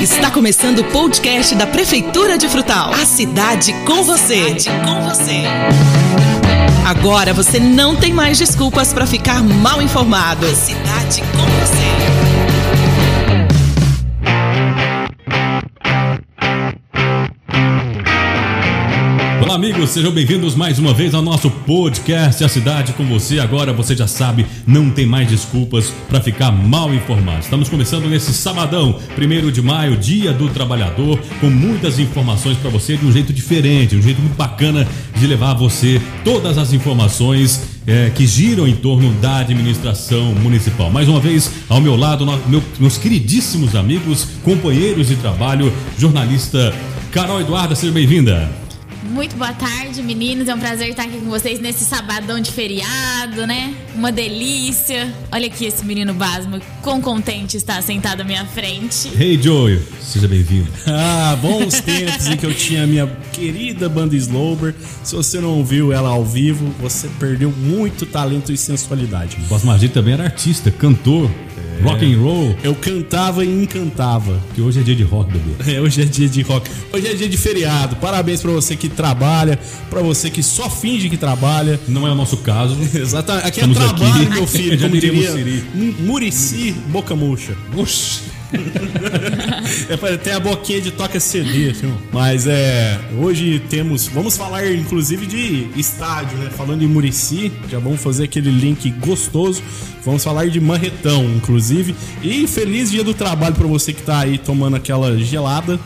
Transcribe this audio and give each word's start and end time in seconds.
Está 0.00 0.30
começando 0.30 0.78
o 0.78 0.84
podcast 0.84 1.56
da 1.56 1.66
Prefeitura 1.66 2.38
de 2.38 2.48
Frutal. 2.48 2.92
A 2.92 3.04
cidade 3.04 3.72
com 3.84 4.04
você. 4.04 4.60
Cidade 4.60 4.70
com 4.84 5.02
você. 5.02 5.42
Agora 6.86 7.34
você 7.34 7.58
não 7.58 7.96
tem 7.96 8.12
mais 8.12 8.38
desculpas 8.38 8.92
para 8.92 9.08
ficar 9.08 9.42
mal 9.42 9.82
informado. 9.82 10.46
A 10.46 10.54
cidade 10.54 11.20
com 11.32 11.44
você. 11.60 12.07
Amigos, 19.78 19.90
sejam 19.90 20.10
bem-vindos 20.10 20.56
mais 20.56 20.78
uma 20.80 20.92
vez 20.92 21.14
ao 21.14 21.22
nosso 21.22 21.48
podcast 21.50 22.42
A 22.42 22.48
Cidade 22.48 22.92
com 22.94 23.04
você. 23.04 23.38
Agora 23.38 23.72
você 23.72 23.94
já 23.94 24.08
sabe, 24.08 24.44
não 24.66 24.90
tem 24.90 25.06
mais 25.06 25.28
desculpas 25.28 25.92
para 26.08 26.20
ficar 26.20 26.50
mal 26.50 26.92
informado. 26.92 27.40
Estamos 27.40 27.68
começando 27.68 28.08
nesse 28.08 28.32
sabadão, 28.32 28.98
1 29.16 29.50
de 29.52 29.62
maio, 29.62 29.96
Dia 29.96 30.32
do 30.32 30.48
Trabalhador, 30.48 31.20
com 31.40 31.48
muitas 31.48 31.98
informações 32.00 32.56
para 32.58 32.70
você 32.70 32.96
de 32.96 33.06
um 33.06 33.12
jeito 33.12 33.32
diferente, 33.32 33.94
um 33.94 34.02
jeito 34.02 34.20
muito 34.20 34.36
bacana 34.36 34.86
de 35.16 35.26
levar 35.28 35.52
a 35.52 35.54
você 35.54 36.00
todas 36.24 36.58
as 36.58 36.72
informações 36.72 37.60
é, 37.86 38.10
que 38.10 38.26
giram 38.26 38.66
em 38.66 38.74
torno 38.74 39.12
da 39.20 39.38
administração 39.38 40.34
municipal. 40.34 40.90
Mais 40.90 41.08
uma 41.08 41.20
vez, 41.20 41.52
ao 41.68 41.80
meu 41.80 41.94
lado, 41.94 42.26
meu- 42.48 42.62
meus 42.80 42.98
queridíssimos 42.98 43.76
amigos, 43.76 44.26
companheiros 44.42 45.06
de 45.08 45.16
trabalho, 45.16 45.72
jornalista 45.96 46.74
Carol 47.12 47.40
Eduarda, 47.40 47.76
seja 47.76 47.92
bem-vinda. 47.92 48.67
Muito 49.10 49.36
boa 49.36 49.52
tarde, 49.52 50.02
meninos. 50.02 50.48
É 50.48 50.54
um 50.54 50.58
prazer 50.58 50.88
estar 50.90 51.04
aqui 51.04 51.18
com 51.18 51.30
vocês 51.30 51.60
nesse 51.60 51.84
sabadão 51.84 52.38
de 52.40 52.52
feriado, 52.52 53.46
né? 53.46 53.74
Uma 53.94 54.12
delícia. 54.12 55.12
Olha 55.32 55.46
aqui 55.46 55.64
esse 55.64 55.84
menino 55.84 56.12
Basma, 56.12 56.60
quão 56.82 57.00
contente 57.00 57.56
está 57.56 57.80
sentado 57.80 58.20
à 58.20 58.24
minha 58.24 58.44
frente. 58.44 59.10
Hey 59.18 59.40
Joey, 59.40 59.80
seja 60.00 60.28
bem-vindo. 60.28 60.68
Ah, 60.86 61.36
bons 61.40 61.80
tempos 61.80 62.26
em 62.26 62.36
que 62.36 62.44
eu 62.44 62.54
tinha 62.54 62.84
a 62.84 62.86
minha 62.86 63.06
querida 63.32 63.88
banda 63.88 64.14
Slowber. 64.14 64.74
Se 65.02 65.14
você 65.16 65.40
não 65.40 65.56
ouviu 65.56 65.92
ela 65.92 66.10
ao 66.10 66.24
vivo, 66.24 66.66
você 66.80 67.08
perdeu 67.18 67.50
muito 67.50 68.04
talento 68.04 68.52
e 68.52 68.56
sensualidade. 68.58 69.36
Basmagir 69.48 69.90
também 69.90 70.14
era 70.14 70.24
artista, 70.24 70.70
cantor, 70.70 71.30
rock 71.82 72.04
and 72.04 72.18
roll, 72.18 72.56
Eu 72.62 72.74
cantava 72.74 73.44
e 73.44 73.62
encantava. 73.62 74.40
que 74.54 74.60
hoje 74.60 74.80
é 74.80 74.82
dia 74.82 74.96
de 74.96 75.02
rock, 75.04 75.30
bebê. 75.32 75.76
É, 75.76 75.80
hoje 75.80 76.02
é 76.02 76.04
dia 76.04 76.28
de 76.28 76.42
rock. 76.42 76.68
Hoje 76.92 77.06
é 77.06 77.14
dia 77.14 77.28
de 77.28 77.36
feriado. 77.36 77.96
Parabéns 77.96 78.40
pra 78.42 78.50
você 78.50 78.74
que 78.74 78.88
trabalha, 78.98 79.56
pra 79.88 80.02
você 80.02 80.28
que 80.28 80.42
só 80.42 80.68
finge 80.68 81.08
que 81.08 81.16
trabalha. 81.16 81.78
Não 81.86 82.04
é 82.04 82.10
o 82.10 82.16
nosso 82.16 82.38
caso. 82.38 82.76
Exatamente. 82.92 83.46
Aqui 83.46 83.60
Estamos 83.60 83.76
é 83.76 83.80
trabalho, 83.80 84.22
aqui. 84.22 84.34
meu 84.34 84.46
filho. 84.46 84.78
Como 84.82 84.98
diria 84.98 85.32
Murici, 86.00 86.72
boca 86.88 87.14
murcha. 87.14 87.54
É, 89.90 90.16
tem 90.16 90.32
a 90.32 90.40
boquinha 90.40 90.80
de 90.80 90.90
toca 90.90 91.20
CD, 91.20 91.70
assim. 91.70 91.92
Mas 92.10 92.46
é. 92.46 92.98
Hoje 93.18 93.62
temos. 93.68 94.06
Vamos 94.08 94.38
falar 94.38 94.66
inclusive 94.72 95.26
de 95.26 95.68
estádio, 95.76 96.38
né? 96.38 96.48
Falando 96.56 96.82
em 96.82 96.86
Murici, 96.86 97.52
já 97.68 97.78
vamos 97.78 98.00
fazer 98.00 98.24
aquele 98.24 98.50
link 98.50 98.90
gostoso. 98.92 99.62
Vamos 100.02 100.24
falar 100.24 100.48
de 100.48 100.58
Marretão, 100.60 101.24
inclusive. 101.36 101.94
E 102.22 102.46
feliz 102.46 102.90
dia 102.90 103.04
do 103.04 103.12
trabalho 103.12 103.54
pra 103.54 103.66
você 103.66 103.92
que 103.92 104.02
tá 104.02 104.20
aí 104.20 104.38
tomando 104.38 104.76
aquela 104.76 105.18
gelada. 105.18 105.78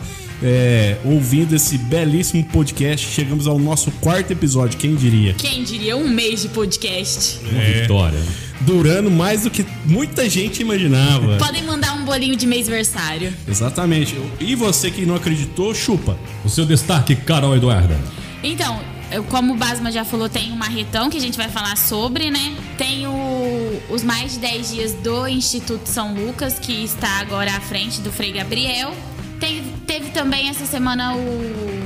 É, 0.43 0.97
ouvindo 1.05 1.55
esse 1.55 1.79
belíssimo 1.79 2.45
podcast. 2.45 3.07
Chegamos 3.09 3.47
ao 3.47 3.59
nosso 3.59 3.91
quarto 3.93 4.31
episódio, 4.33 4.79
quem 4.79 4.95
diria? 4.95 5.35
Quem 5.35 5.63
diria 5.65 5.97
um 5.97 6.09
mês 6.09 6.43
de 6.43 6.49
podcast? 6.49 7.39
Uma 7.51 7.61
vitória. 7.63 8.19
Durando 8.61 9.11
mais 9.11 9.43
do 9.43 9.51
que 9.51 9.65
muita 9.87 10.29
gente 10.29 10.63
imaginava. 10.63 11.37
Podem 11.37 11.63
mandar 11.65 11.95
um 11.97 12.05
bolinho 12.05 12.37
de 12.37 12.47
mêsversário. 12.47 13.33
Exatamente. 13.47 14.17
E 14.41 14.55
você 14.55 14.91
que 14.91 15.05
não 15.05 15.17
acreditou, 15.17 15.75
chupa. 15.75 16.17
O 16.45 16.49
seu 16.49 16.65
destaque, 16.65 17.17
Carol 17.17 17.57
Eduarda. 17.57 17.99
Então, 18.43 18.81
eu- 19.11 19.25
como 19.25 19.55
o 19.55 19.57
Basma 19.57 19.91
já 19.91 20.05
falou, 20.05 20.29
tem 20.29 20.53
o 20.53 20.57
Marretão 20.57 21.11
que 21.11 21.17
a 21.17 21.21
gente 21.21 21.37
vai 21.37 21.49
falar 21.49 21.77
sobre, 21.77 22.31
né? 22.31 22.55
Tem 22.79 23.07
o- 23.07 23.83
os 23.91 24.03
mais 24.05 24.35
de 24.35 24.39
10 24.39 24.71
dias 24.73 24.93
do 24.95 25.27
Instituto 25.27 25.87
São 25.89 26.15
Lucas, 26.15 26.59
que 26.61 26.85
está 26.85 27.19
agora 27.21 27.51
à 27.57 27.61
frente 27.61 28.01
do 28.01 28.13
Frei 28.13 28.33
Gabriel. 28.33 28.95
Tem- 29.41 29.63
também 30.13 30.49
essa 30.49 30.67
semana 30.67 31.15
o 31.15 31.83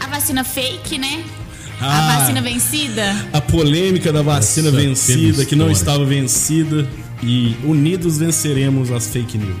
a 0.00 0.06
vacina 0.08 0.44
fake, 0.44 0.98
né? 0.98 1.22
Ah. 1.80 2.14
a 2.14 2.18
vacina 2.20 2.40
vencida. 2.40 3.14
A 3.32 3.40
polêmica 3.40 4.12
da 4.12 4.22
vacina 4.22 4.68
Essa 4.68 4.76
vencida, 4.78 5.20
teve 5.32 5.46
que 5.46 5.56
não 5.56 5.70
estava 5.70 6.04
vencida. 6.04 6.88
E 7.22 7.56
unidos 7.64 8.18
venceremos 8.18 8.90
as 8.92 9.08
fake 9.08 9.38
news. 9.38 9.56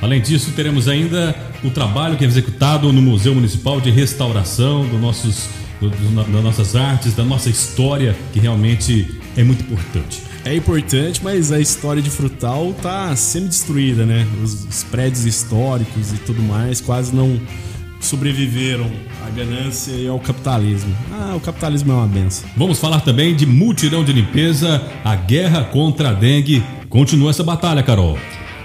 Além 0.00 0.20
disso, 0.20 0.52
teremos 0.52 0.86
ainda 0.88 1.34
o 1.64 1.70
trabalho 1.70 2.16
que 2.16 2.24
é 2.24 2.26
executado 2.28 2.92
no 2.92 3.02
Museu 3.02 3.34
Municipal 3.34 3.80
de 3.80 3.90
Restauração 3.90 4.86
dos 4.86 5.00
nossos, 5.00 5.48
do- 5.80 5.90
do- 5.90 6.32
das 6.32 6.42
nossas 6.44 6.76
artes, 6.76 7.12
da 7.14 7.24
nossa 7.24 7.50
história, 7.50 8.16
que 8.32 8.38
realmente 8.38 9.20
é 9.36 9.42
muito 9.42 9.62
importante. 9.64 10.22
É 10.44 10.54
importante, 10.54 11.20
mas 11.22 11.52
a 11.52 11.60
história 11.60 12.00
de 12.00 12.08
Frutal 12.08 12.74
tá 12.82 13.14
semi-destruída, 13.14 14.06
né? 14.06 14.26
Os, 14.42 14.64
os 14.64 14.82
prédios 14.84 15.26
históricos 15.26 16.12
e 16.12 16.16
tudo 16.18 16.42
mais 16.42 16.80
quase 16.80 17.14
não 17.14 17.38
sobreviveram 18.00 18.90
à 19.26 19.30
ganância 19.30 19.92
e 19.92 20.08
ao 20.08 20.18
capitalismo. 20.18 20.96
Ah, 21.12 21.34
o 21.36 21.40
capitalismo 21.40 21.92
é 21.92 21.94
uma 21.94 22.06
benção. 22.06 22.48
Vamos 22.56 22.78
falar 22.78 23.00
também 23.00 23.36
de 23.36 23.44
mutirão 23.44 24.02
de 24.02 24.12
limpeza, 24.12 24.82
a 25.04 25.14
guerra 25.14 25.64
contra 25.64 26.08
a 26.08 26.12
dengue. 26.14 26.64
Continua 26.88 27.30
essa 27.30 27.44
batalha, 27.44 27.82
Carol. 27.82 28.18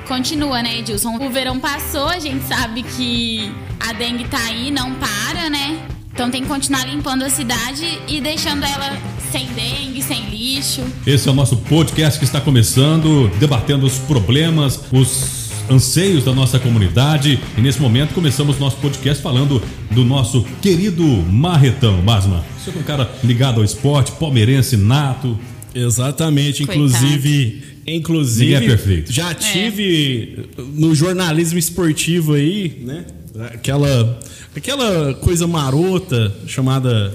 Continua, 0.07 0.61
né, 0.61 0.79
Edilson? 0.79 1.17
O 1.17 1.29
verão 1.29 1.59
passou, 1.59 2.07
a 2.07 2.19
gente 2.19 2.45
sabe 2.45 2.83
que 2.83 3.51
a 3.79 3.91
dengue 3.91 4.25
tá 4.27 4.39
aí, 4.39 4.71
não 4.71 4.93
para, 4.93 5.49
né? 5.49 5.94
Então 6.15 6.31
tem 6.31 6.43
que 6.43 6.47
continuar 6.47 6.85
limpando 6.87 7.23
a 7.23 7.29
cidade 7.29 7.83
e 8.07 8.21
deixando 8.21 8.63
ela 8.63 8.97
sem 9.33 9.47
dengue, 9.47 10.01
sem 10.01 10.29
lixo. 10.29 10.81
Esse 11.05 11.27
é 11.27 11.31
o 11.31 11.35
nosso 11.35 11.57
podcast 11.57 12.17
que 12.17 12.23
está 12.23 12.39
começando, 12.39 13.29
debatendo 13.37 13.85
os 13.85 13.97
problemas, 13.97 14.79
os 14.93 15.51
anseios 15.69 16.23
da 16.23 16.33
nossa 16.33 16.57
comunidade. 16.57 17.37
E 17.57 17.59
nesse 17.59 17.81
momento 17.81 18.13
começamos 18.13 18.57
nosso 18.57 18.77
podcast 18.77 19.21
falando 19.21 19.61
do 19.91 20.05
nosso 20.05 20.45
querido 20.61 21.03
Marretão. 21.05 21.99
Basma, 21.99 22.45
você 22.63 22.69
é 22.69 22.79
um 22.79 22.83
cara 22.83 23.11
ligado 23.21 23.57
ao 23.59 23.65
esporte, 23.65 24.13
palmeirense 24.13 24.77
nato. 24.77 25.37
Exatamente, 25.73 26.65
Coitado. 26.65 26.77
inclusive, 26.77 27.63
inclusive 27.85 28.53
Ninguém 28.53 28.65
é 28.65 28.69
perfeito. 28.69 29.11
já 29.11 29.33
tive 29.33 30.45
no 30.75 30.95
jornalismo 30.95 31.59
esportivo 31.59 32.35
aí, 32.35 32.81
né? 32.85 33.03
Aquela 33.53 34.17
aquela 34.59 35.13
coisa 35.15 35.45
marota 35.47 36.33
chamada 36.47 37.13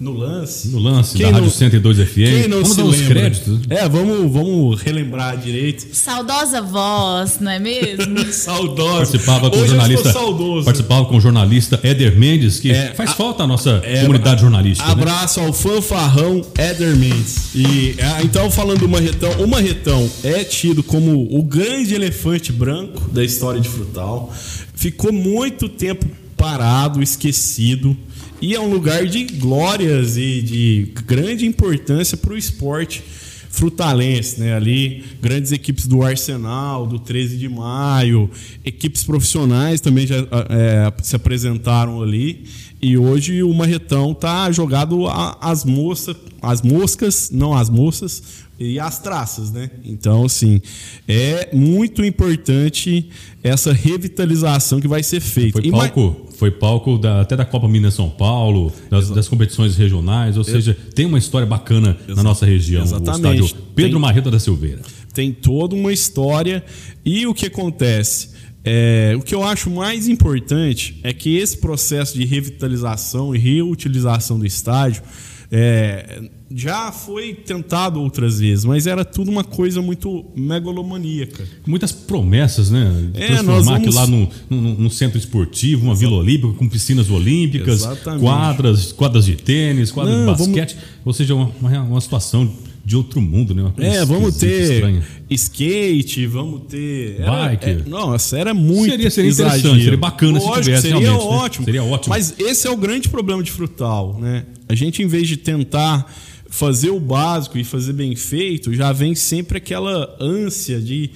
no 0.00 0.12
lance. 0.12 0.68
No 0.68 0.78
lance 0.78 1.16
Quem 1.16 1.26
da 1.26 1.32
Rádio 1.32 1.46
não- 1.46 1.50
102 1.52 1.98
FM. 1.98 2.14
Quem 2.14 2.46
não 2.48 2.58
Vamos 2.62 2.70
se 2.70 2.76
dar 2.76 2.84
lembra? 2.84 3.08
créditos. 3.20 3.58
É, 3.68 3.88
vamos, 3.88 4.32
vamos 4.32 4.80
relembrar 4.80 5.36
direito. 5.36 5.88
Saudosa 5.92 6.62
voz, 6.62 7.40
não 7.40 7.50
é 7.50 7.58
mesmo? 7.58 8.16
Saudoso. 8.32 8.96
Participava 8.98 9.50
com 9.50 9.56
o 9.56 9.58
Hoje 9.58 9.70
jornalista. 9.70 10.12
Saudoso. 10.12 10.64
Participava 10.64 11.04
com 11.06 11.16
o 11.16 11.20
jornalista 11.20 11.80
Éder 11.82 12.16
Mendes, 12.16 12.60
que 12.60 12.70
É, 12.70 12.94
faz 12.94 13.10
a- 13.10 13.14
falta 13.14 13.42
a 13.42 13.46
nossa 13.48 13.80
É, 13.84 14.02
comunidade 14.02 14.40
jornalística. 14.40 14.86
né? 14.86 14.92
Abraço 14.92 15.40
ao 15.40 15.52
fanfarrão 15.52 16.46
Éder 16.56 16.94
Mendes. 16.96 17.52
E 17.56 17.96
ah, 18.00 18.22
então, 18.22 18.48
falando 18.52 18.78
do 18.78 18.88
Marretão, 18.88 19.32
o 19.42 19.48
Marretão 19.48 20.08
é 20.22 20.44
tido 20.44 20.80
como 20.84 21.26
o 21.36 21.42
grande 21.42 21.96
elefante 21.96 22.52
branco 22.52 23.10
da 23.10 23.24
história 23.24 23.60
de 23.60 23.68
Frutal. 23.68 24.32
Ficou 24.76 25.12
muito 25.12 25.68
tempo 25.68 26.06
parado, 26.38 27.02
esquecido. 27.02 27.94
E 28.40 28.54
é 28.54 28.60
um 28.60 28.70
lugar 28.70 29.04
de 29.04 29.24
glórias 29.24 30.16
e 30.16 30.40
de 30.40 30.92
grande 31.04 31.44
importância 31.44 32.16
para 32.16 32.32
o 32.32 32.36
esporte 32.36 33.02
frutalense, 33.50 34.40
né? 34.40 34.54
Ali, 34.54 35.04
grandes 35.20 35.50
equipes 35.50 35.86
do 35.86 36.02
Arsenal, 36.02 36.86
do 36.86 36.98
13 36.98 37.36
de 37.36 37.48
maio, 37.48 38.30
equipes 38.64 39.02
profissionais 39.02 39.80
também 39.80 40.06
já 40.06 40.18
é, 40.48 40.92
se 41.02 41.16
apresentaram 41.16 42.00
ali. 42.00 42.44
E 42.80 42.96
hoje 42.96 43.42
o 43.42 43.52
Marretão 43.52 44.14
tá 44.14 44.50
jogado 44.52 45.06
as 45.40 45.64
moças, 45.64 46.16
as 46.40 46.62
moscas, 46.62 47.30
não 47.32 47.52
as 47.52 47.68
moças, 47.68 48.22
e 48.58 48.78
as 48.80 48.98
traças, 48.98 49.50
né? 49.52 49.70
Então, 49.84 50.24
assim, 50.24 50.60
é 51.06 51.48
muito 51.54 52.04
importante 52.04 53.08
essa 53.42 53.72
revitalização 53.72 54.80
que 54.80 54.88
vai 54.88 55.02
ser 55.02 55.20
feita. 55.20 55.60
Foi 55.60 55.70
ma- 55.70 55.78
palco, 55.88 56.26
foi 56.36 56.50
palco 56.50 56.98
da- 56.98 57.20
até 57.20 57.36
da 57.36 57.44
Copa 57.44 57.68
Minas 57.68 57.94
São 57.94 58.10
Paulo, 58.10 58.72
das, 58.90 59.10
das 59.10 59.28
competições 59.28 59.76
regionais, 59.76 60.36
ou 60.36 60.44
seja, 60.44 60.76
tem 60.94 61.06
uma 61.06 61.18
história 61.18 61.46
bacana 61.46 61.96
na 62.08 62.22
nossa 62.22 62.44
região. 62.46 62.82
Exatamente. 62.82 63.42
O 63.42 63.44
estádio 63.44 63.62
Pedro 63.74 63.92
Tem- 63.92 64.00
Marreta 64.00 64.30
da 64.30 64.38
Silveira. 64.40 64.80
tem 65.14 65.32
toda 65.32 65.74
uma 65.74 65.92
história. 65.92 66.64
E 67.04 67.26
o 67.26 67.34
que 67.34 67.46
acontece? 67.46 68.30
É, 68.64 69.14
o 69.16 69.22
que 69.22 69.34
eu 69.34 69.42
acho 69.44 69.70
mais 69.70 70.08
importante 70.08 70.98
é 71.02 71.12
que 71.12 71.36
esse 71.36 71.56
processo 71.56 72.18
de 72.18 72.24
revitalização 72.24 73.34
e 73.34 73.38
reutilização 73.38 74.38
do 74.38 74.44
estádio 74.44 75.02
É, 75.50 76.20
já 76.54 76.92
foi 76.92 77.32
tentado 77.32 78.00
outras 78.00 78.38
vezes, 78.38 78.64
mas 78.66 78.86
era 78.86 79.02
tudo 79.04 79.30
uma 79.30 79.42
coisa 79.42 79.80
muito 79.80 80.26
megalomaníaca. 80.36 81.42
Muitas 81.66 81.90
promessas, 81.90 82.70
né? 82.70 83.10
É, 83.14 83.26
Transformar 83.28 83.60
vamos- 83.62 83.70
aquilo 83.80 83.94
lá 83.94 84.06
num, 84.06 84.28
num- 84.50 84.74
num 84.74 84.90
centro 84.90 85.18
esportivo, 85.18 85.84
uma 85.86 85.94
vila 85.94 86.16
olímpica 86.16 86.52
com 86.52 86.68
piscinas 86.68 87.08
olímpicas, 87.10 87.80
Exatamente. 87.80 88.20
quadras, 88.22 88.92
quadras 88.92 89.24
de 89.24 89.36
tênis, 89.36 89.90
quadras 89.90 90.16
Não, 90.16 90.32
de 90.34 90.38
basquete. 90.38 90.76
Ou 91.04 91.12
seja, 91.14 91.34
uma, 91.34 91.50
uma, 91.60 91.82
uma 91.82 92.00
situação 92.00 92.50
de 92.88 92.96
outro 92.96 93.20
mundo, 93.20 93.54
né? 93.54 93.60
Uma 93.62 93.70
coisa 93.72 93.90
É, 93.90 94.04
vamos 94.06 94.36
ter 94.38 94.62
estranha. 94.72 95.02
skate, 95.28 96.26
vamos 96.26 96.62
ter. 96.70 97.20
era- 97.20 97.48
Bike. 97.48 97.66
é, 97.68 97.82
não, 97.86 98.14
essa 98.14 98.38
era 98.38 98.54
muito. 98.54 98.90
Seria- 98.90 99.10
seria 99.10 99.30
interessante, 99.30 99.82
seria 99.84 99.96
bacana 99.98 100.40
se 100.40 100.46
Lógico, 100.46 100.64
tivesse, 100.64 100.88
seria 100.88 101.00
né? 101.12 101.16
ótimo. 101.18 101.64
Seria 101.66 101.84
ótimo. 101.84 102.14
Mas 102.14 102.34
esse 102.38 102.66
é 102.66 102.70
o 102.70 102.76
grande 102.78 103.10
problema 103.10 103.42
de 103.42 103.50
frutal, 103.50 104.18
né? 104.18 104.46
A 104.68 104.74
gente, 104.74 105.02
em 105.02 105.06
vez 105.06 105.28
de 105.28 105.36
tentar 105.36 106.10
fazer 106.48 106.88
o 106.88 106.98
básico 106.98 107.58
e 107.58 107.64
fazer 107.64 107.92
bem 107.92 108.16
feito, 108.16 108.72
já 108.72 108.90
vem 108.90 109.14
sempre 109.14 109.58
aquela 109.58 110.16
ânsia 110.18 110.80
de 110.80 111.10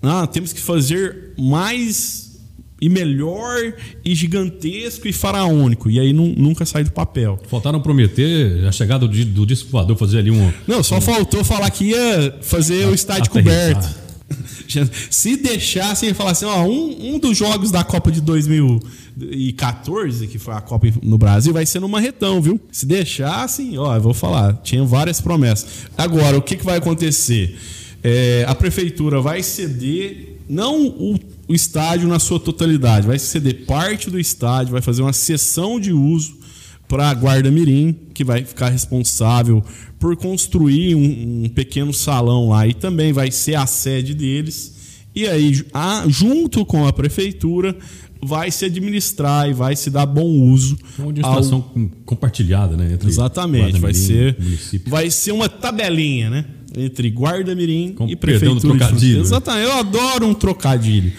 ah, 0.00 0.28
temos 0.28 0.52
que 0.52 0.60
fazer 0.60 1.32
mais 1.36 2.25
e 2.80 2.88
melhor 2.88 3.72
e 4.04 4.14
gigantesco 4.14 5.08
e 5.08 5.12
faraônico. 5.12 5.90
E 5.90 5.98
aí 5.98 6.12
nu- 6.12 6.34
nunca 6.36 6.64
sai 6.66 6.84
do 6.84 6.92
papel. 6.92 7.38
Faltaram 7.48 7.80
prometer 7.80 8.64
a 8.66 8.72
chegada 8.72 9.06
do, 9.08 9.24
do 9.24 9.46
disco 9.46 9.70
voador, 9.70 9.96
fazer 9.96 10.18
ali 10.18 10.30
um. 10.30 10.52
Não, 10.66 10.82
só 10.82 11.00
faltou 11.00 11.42
falar 11.44 11.70
que 11.70 11.86
ia 11.86 12.38
fazer 12.42 12.86
o 12.86 12.94
estádio 12.94 13.30
coberto. 13.30 13.88
Se 15.10 15.36
deixassem 15.36 16.12
falar 16.12 16.32
assim, 16.32 16.44
ó, 16.44 16.64
um, 16.64 17.14
um 17.14 17.18
dos 17.20 17.36
jogos 17.38 17.70
da 17.70 17.84
Copa 17.84 18.10
de 18.10 18.20
2014, 18.20 20.26
que 20.26 20.38
foi 20.38 20.54
a 20.54 20.60
Copa 20.60 20.88
no 21.02 21.16
Brasil, 21.16 21.52
vai 21.52 21.64
ser 21.64 21.78
no 21.80 21.88
Marretão, 21.88 22.42
viu? 22.42 22.60
Se 22.72 22.84
deixassem, 22.86 23.78
ó, 23.78 23.94
eu 23.94 24.00
vou 24.00 24.12
falar, 24.12 24.54
tinha 24.64 24.82
várias 24.84 25.20
promessas. 25.20 25.86
Agora, 25.96 26.36
o 26.36 26.42
que, 26.42 26.56
que 26.56 26.64
vai 26.64 26.78
acontecer? 26.78 27.56
É, 28.02 28.44
a 28.48 28.54
prefeitura 28.54 29.20
vai 29.20 29.42
ceder, 29.42 30.36
não 30.48 30.86
o, 30.86 31.18
o 31.48 31.54
estádio 31.54 32.08
na 32.08 32.18
sua 32.18 32.40
totalidade, 32.40 33.06
vai 33.06 33.18
ceder 33.18 33.64
parte 33.66 34.10
do 34.10 34.18
estádio, 34.18 34.72
vai 34.72 34.82
fazer 34.82 35.02
uma 35.02 35.12
cessão 35.12 35.78
de 35.78 35.92
uso 35.92 36.36
para 36.88 37.10
a 37.10 37.14
Guarda 37.14 37.50
Mirim, 37.50 37.94
que 38.14 38.22
vai 38.24 38.44
ficar 38.44 38.68
responsável 38.68 39.62
por 39.98 40.16
construir 40.16 40.94
um, 40.94 41.44
um 41.44 41.48
pequeno 41.48 41.92
salão 41.92 42.48
lá 42.50 42.66
e 42.66 42.74
também 42.74 43.12
vai 43.12 43.30
ser 43.30 43.54
a 43.56 43.66
sede 43.66 44.14
deles. 44.14 44.74
E 45.14 45.26
aí, 45.26 45.64
a- 45.72 46.04
junto 46.08 46.64
com 46.64 46.86
a 46.86 46.92
prefeitura, 46.92 47.76
vai 48.22 48.50
se 48.50 48.64
administrar 48.64 49.48
e 49.48 49.52
vai 49.52 49.74
se 49.76 49.90
dar 49.90 50.06
bom 50.06 50.26
uso. 50.26 50.76
Uma 50.98 51.08
administração 51.10 51.60
com- 51.60 51.88
compartilhada, 52.04 52.76
né? 52.76 52.98
Exatamente, 53.04 53.78
vai 53.80 53.94
ser, 53.94 54.36
vai 54.86 55.10
ser 55.10 55.32
uma 55.32 55.48
tabelinha, 55.48 56.28
né? 56.30 56.44
Entre 56.76 57.10
Guarda 57.10 57.54
Mirim 57.54 57.94
Com 57.94 58.06
e 58.06 58.14
perdão 58.14 58.54
do 58.54 58.60
Prefeitura. 58.60 58.74
de 58.74 58.78
trocadilho, 58.78 59.16
né? 59.18 59.22
Exatamente, 59.22 59.64
eu 59.66 59.72
adoro 59.78 60.26
um 60.26 60.34
trocadilho. 60.34 61.12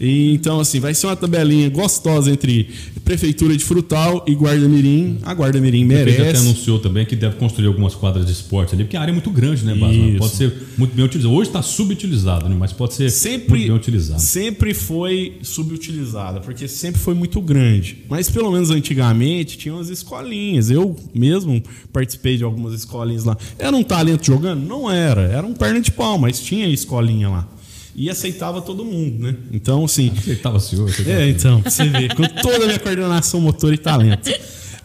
E, 0.00 0.32
então, 0.34 0.60
assim, 0.60 0.80
vai 0.80 0.94
ser 0.94 1.06
uma 1.06 1.16
tabelinha 1.16 1.68
gostosa 1.70 2.30
entre 2.30 2.68
Prefeitura 3.04 3.56
de 3.56 3.64
Frutal 3.64 4.24
e 4.26 4.34
Guarda 4.34 4.66
Mirim. 4.68 5.18
A 5.22 5.34
Guarda 5.34 5.60
Mirim 5.60 5.84
O 5.84 5.88
prefeito 5.88 6.12
até 6.12 6.22
merece. 6.24 6.46
anunciou 6.46 6.78
também 6.78 7.04
que 7.04 7.14
deve 7.14 7.36
construir 7.36 7.66
algumas 7.66 7.94
quadras 7.94 8.26
de 8.26 8.32
esporte 8.32 8.74
ali, 8.74 8.84
porque 8.84 8.96
a 8.96 9.00
área 9.00 9.10
é 9.10 9.12
muito 9.12 9.30
grande, 9.30 9.64
né, 9.64 9.74
Basma? 9.74 10.18
Pode 10.18 10.34
ser 10.34 10.52
muito 10.78 10.94
bem 10.94 11.04
utilizado. 11.04 11.34
Hoje 11.34 11.48
está 11.50 11.62
subutilizado, 11.62 12.48
né? 12.48 12.56
Mas 12.58 12.72
pode 12.72 12.94
ser 12.94 13.10
sempre, 13.10 13.50
muito 13.50 13.66
bem 13.66 13.76
utilizado. 13.76 14.20
sempre 14.20 14.72
foi 14.74 15.36
subutilizada, 15.42 16.40
porque 16.40 16.66
sempre 16.66 17.00
foi 17.00 17.14
muito 17.14 17.40
grande. 17.40 17.98
Mas 18.08 18.30
pelo 18.30 18.50
menos 18.50 18.70
antigamente 18.70 19.58
tinha 19.58 19.74
umas 19.74 19.90
escolinhas. 19.90 20.70
Eu 20.70 20.96
mesmo 21.14 21.62
participei 21.92 22.36
de 22.36 22.44
algumas 22.44 22.72
escolinhas 22.74 23.24
lá. 23.24 23.36
Era 23.58 23.76
um 23.76 23.82
talento 23.82 24.24
jogando? 24.26 24.64
Não 24.66 24.90
era. 24.90 25.22
Era 25.22 25.46
um 25.46 25.54
perna 25.54 25.80
de 25.80 25.90
pau, 25.90 26.18
mas 26.18 26.40
tinha 26.40 26.66
escolinha 26.68 27.28
lá. 27.28 27.48
E 27.94 28.10
aceitava 28.10 28.60
todo 28.60 28.84
mundo, 28.84 29.22
né? 29.24 29.36
Então, 29.52 29.84
assim. 29.84 30.12
Aceitava, 30.16 30.58
senhor. 30.58 30.88
aceitava. 30.88 31.20
É, 31.20 31.28
então, 31.28 31.62
você 31.62 31.84
ver, 31.88 32.14
com 32.14 32.22
toda 32.42 32.64
a 32.64 32.66
minha 32.66 32.78
coordenação 32.78 33.40
motor 33.40 33.72
e 33.72 33.78
talento. 33.78 34.30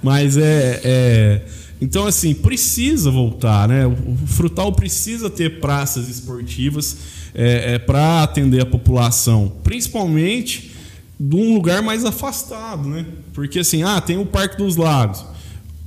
Mas 0.01 0.37
é, 0.37 0.81
é- 0.83 1.41
Então, 1.81 2.05
assim, 2.05 2.33
precisa 2.33 3.09
voltar, 3.09 3.67
né? 3.67 3.85
O 3.87 3.91
o 3.91 4.27
Frutal 4.27 4.71
precisa 4.73 5.29
ter 5.29 5.59
praças 5.59 6.07
esportivas 6.07 6.97
é, 7.33 7.79
para 7.79 8.23
atender 8.23 8.61
a 8.61 8.65
população, 8.65 9.51
principalmente 9.63 10.71
de 11.19 11.35
um 11.35 11.53
lugar 11.53 11.81
mais 11.81 12.05
afastado, 12.05 12.87
né? 12.87 13.05
Porque 13.33 13.59
assim, 13.59 13.83
ah, 13.83 13.99
tem 13.99 14.17
o 14.17 14.25
Parque 14.25 14.57
dos 14.57 14.75
Lagos. 14.75 15.25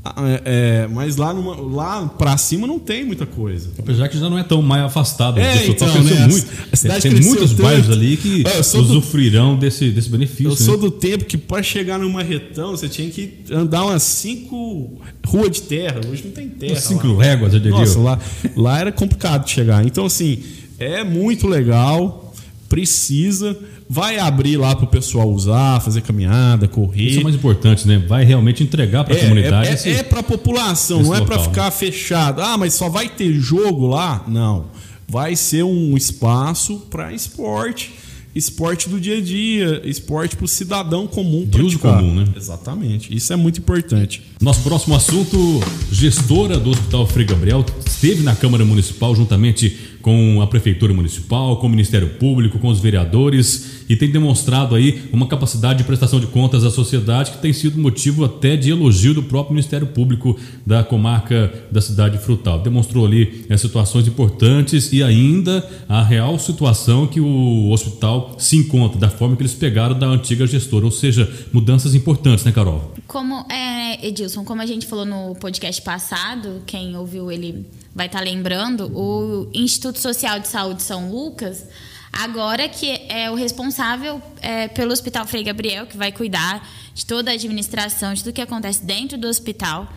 Ah, 0.05 0.15
é, 0.27 0.43
é, 0.45 0.89
mas 0.89 1.17
lá, 1.17 1.33
numa, 1.33 1.55
lá 1.55 2.07
pra 2.09 2.37
cima 2.37 2.67
não 2.67 2.81
tem 2.81 3.05
muita 3.05 3.25
coisa. 3.25 3.71
Apesar 3.79 4.09
que 4.09 4.19
já 4.19 4.29
não 4.29 4.37
é 4.37 4.43
tão 4.43 4.61
mais 4.61 4.83
afastado. 4.83 5.39
É, 5.39 5.55
o 5.69 5.75
pessoal 5.75 5.91
então, 5.91 6.03
né, 6.03 6.27
muito. 6.27 6.47
a 6.73 6.77
cidade 6.77 7.03
Tem 7.03 7.21
muitos 7.21 7.51
tanto. 7.51 7.63
bairros 7.63 7.89
ali 7.91 8.17
que 8.17 8.43
eu 8.45 8.65
sou 8.65 8.83
do- 8.83 8.99
usufruirão 8.99 9.57
desse, 9.57 9.91
desse 9.91 10.09
benefício. 10.09 10.49
Eu 10.51 10.57
sou 10.57 10.75
né? 10.75 10.81
do 10.81 10.91
tempo 10.91 11.25
que 11.25 11.39
para 11.39 11.63
chegar 11.63 12.01
no 12.01 12.11
Marretão 12.11 12.73
você 12.73 12.89
tinha 12.89 13.09
que 13.11 13.33
andar 13.53 13.85
umas 13.85 14.03
cinco 14.03 15.01
ruas 15.25 15.53
de 15.53 15.63
terra. 15.63 16.01
Hoje 16.11 16.25
não 16.25 16.33
tem 16.33 16.49
terra. 16.49 16.81
Cinco 16.81 17.07
lá. 17.07 17.19
léguas, 17.19 17.55
eu 17.55 17.61
diria. 17.61 17.79
Nossa, 17.79 17.99
lá, 18.01 18.19
lá 18.57 18.81
era 18.81 18.91
complicado 18.91 19.45
de 19.45 19.53
chegar. 19.53 19.87
Então, 19.87 20.05
assim, 20.07 20.43
é 20.81 21.05
muito 21.05 21.47
legal, 21.47 22.35
precisa, 22.69 23.57
vai 23.93 24.19
abrir 24.19 24.57
lá 24.57 24.75
para 24.75 24.87
o 24.87 24.89
pessoal 24.89 25.31
usar, 25.31 25.79
fazer 25.81 26.01
caminhada, 26.01 26.67
correr. 26.67 27.11
Isso 27.11 27.21
é 27.21 27.23
mais 27.25 27.35
importante, 27.35 27.87
né? 27.87 28.03
Vai 28.09 28.25
realmente 28.25 28.63
entregar 28.63 29.05
para 29.05 29.15
a 29.15 29.19
É, 29.19 29.21
comunidade. 29.21 29.69
é, 29.69 29.73
esse- 29.75 29.91
é, 29.91 30.03
para 30.03 30.21
a 30.21 30.23
população, 30.23 31.03
não 31.03 31.15
é 31.15 31.21
para 31.21 31.37
local, 31.37 31.45
ficar 31.51 31.71
fechado. 31.71 32.41
Ah, 32.41 32.57
mas 32.57 32.73
só 32.73 32.89
vai 32.89 33.11
ter 33.11 33.35
jogo 33.35 33.87
lá? 33.87 34.25
Não. 34.27 34.65
Vai 35.07 35.37
ser 35.37 35.63
um 35.63 35.95
espaço 35.95 36.87
para 36.91 37.13
esporte. 37.13 37.93
Esporte 38.35 38.89
do 38.89 38.99
dia 38.99 39.19
a 39.19 39.21
dia, 39.21 39.83
esporte 39.85 40.37
para 40.37 40.47
o 40.47 40.49
cidadão 40.49 41.07
comum 41.07 41.45
De 41.47 41.61
uso 41.61 41.79
comum, 41.79 42.15
né? 42.15 42.25
Exatamente. 42.35 43.15
Isso 43.15 43.31
é 43.31 43.37
muito 43.37 43.59
importante. 43.61 44.23
Nosso 44.41 44.63
próximo 44.63 44.95
assunto, 44.97 45.61
gestora 45.93 46.59
do 46.59 46.71
Hospital 46.71 47.07
Frei 47.07 47.27
Gabriel 47.27 47.63
esteve 47.85 48.23
na 48.23 48.35
Câmara 48.35 48.65
Municipal 48.65 49.15
juntamente 49.15 49.77
com 50.03 50.43
a 50.43 50.47
Prefeitura 50.47 50.93
Municipal, 50.93 51.57
com 51.57 51.67
o 51.67 51.71
Ministério 51.71 52.09
Público, 52.19 52.59
com 52.59 52.69
os 52.69 52.81
vereadores 52.81 53.83
e 53.89 53.97
tem 53.97 54.11
demonstrado 54.11 54.75
aí 54.75 55.03
uma 55.13 55.27
capacidade 55.27 55.79
de 55.79 55.85
prestação 55.85 56.19
de 56.19 56.27
contas 56.27 56.65
à 56.65 56.71
sociedade 56.71 57.31
que 57.33 57.39
tem 57.39 57.53
sido 57.53 57.79
motivo 57.79 58.25
até 58.25 58.57
de 58.57 58.71
elogio 58.71 59.15
do 59.15 59.23
próprio 59.23 59.55
Ministério 59.55 59.87
Público 59.87 60.39
da 60.67 60.83
comarca 60.83 61.53
da 61.71 61.81
cidade 61.81 62.17
de 62.17 62.25
Frutal. 62.25 62.61
Demonstrou 62.61 63.07
ali 63.07 63.45
eh, 63.49 63.57
situações 63.57 64.07
importantes 64.09 64.93
e 64.93 65.03
ainda 65.03 65.69
a 65.89 66.03
real 66.03 66.39
situação 66.39 67.07
que 67.07 67.21
o 67.21 67.71
hospital 67.71 68.35
se 68.39 68.57
encontra, 68.57 68.99
da 68.99 69.11
forma 69.11 69.37
que 69.37 69.43
eles 69.43 69.55
pegaram 69.55 69.99
da 69.99 70.07
antiga 70.07 70.47
gestora, 70.47 70.85
ou 70.85 70.91
seja, 70.91 71.31
mudanças 71.53 71.95
importantes, 71.95 72.45
né, 72.45 72.53
Carol? 72.53 72.93
Como, 73.07 73.47
é, 73.51 74.07
Edilson, 74.07 74.45
como 74.45 74.63
a 74.63 74.67
gente 74.67 74.87
falou 74.87 75.05
no 75.05 75.35
podcast 75.35 75.81
passado, 75.83 76.63
quem 76.67 76.97
ouviu 76.97 77.31
ele 77.31 77.67
vai 77.95 78.07
estar 78.07 78.21
lembrando, 78.21 78.91
o 78.97 79.51
Instituto 79.53 79.99
Social 79.99 80.41
de 80.41 80.49
Saúde 80.49 80.83
São 80.83 81.11
Lucas, 81.11 81.67
agora 82.13 82.69
que 82.69 82.91
é 83.09 83.31
o 83.31 83.35
responsável 83.35 84.21
é, 84.41 84.69
pelo 84.69 84.93
Hospital 84.93 85.27
Frei 85.27 85.43
Gabriel, 85.43 85.87
que 85.87 85.97
vai 85.97 86.13
cuidar 86.13 86.67
de 86.95 87.05
toda 87.05 87.31
a 87.31 87.35
administração, 87.35 88.15
de 88.15 88.23
tudo 88.23 88.33
que 88.33 88.41
acontece 88.41 88.85
dentro 88.85 89.19
do 89.19 89.29
hospital. 89.29 89.93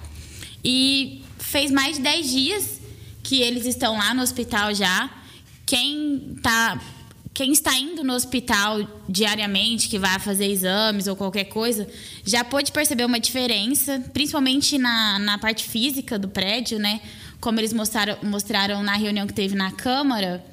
E 0.64 1.24
fez 1.38 1.72
mais 1.72 1.98
de 1.98 2.04
10 2.04 2.30
dias 2.30 2.82
que 3.24 3.42
eles 3.42 3.66
estão 3.66 3.98
lá 3.98 4.14
no 4.14 4.22
hospital 4.22 4.74
já. 4.74 5.10
Quem 5.66 6.38
tá 6.42 6.80
quem 7.36 7.52
está 7.52 7.78
indo 7.78 8.02
no 8.02 8.14
hospital 8.14 8.80
diariamente, 9.10 9.90
que 9.90 10.00
vai 10.00 10.18
fazer 10.20 10.46
exames 10.46 11.06
ou 11.06 11.18
qualquer 11.18 11.44
coisa, 11.44 11.86
já 12.24 12.46
pôde 12.46 12.72
perceber 12.72 13.04
uma 13.04 13.20
diferença, 13.20 14.02
principalmente 14.14 14.78
na, 14.78 15.20
na 15.20 15.38
parte 15.38 15.66
física 15.66 16.18
do 16.18 16.30
prédio, 16.30 16.80
né? 16.80 17.02
Como 17.39 17.60
eles 17.60 17.74
mostraram, 17.74 18.18
mostraram 18.24 18.84
na 18.84 18.96
reunião 18.96 19.27
que 19.27 19.34
teve 19.34 19.56
na 19.56 19.72
Câmara, 19.72 20.44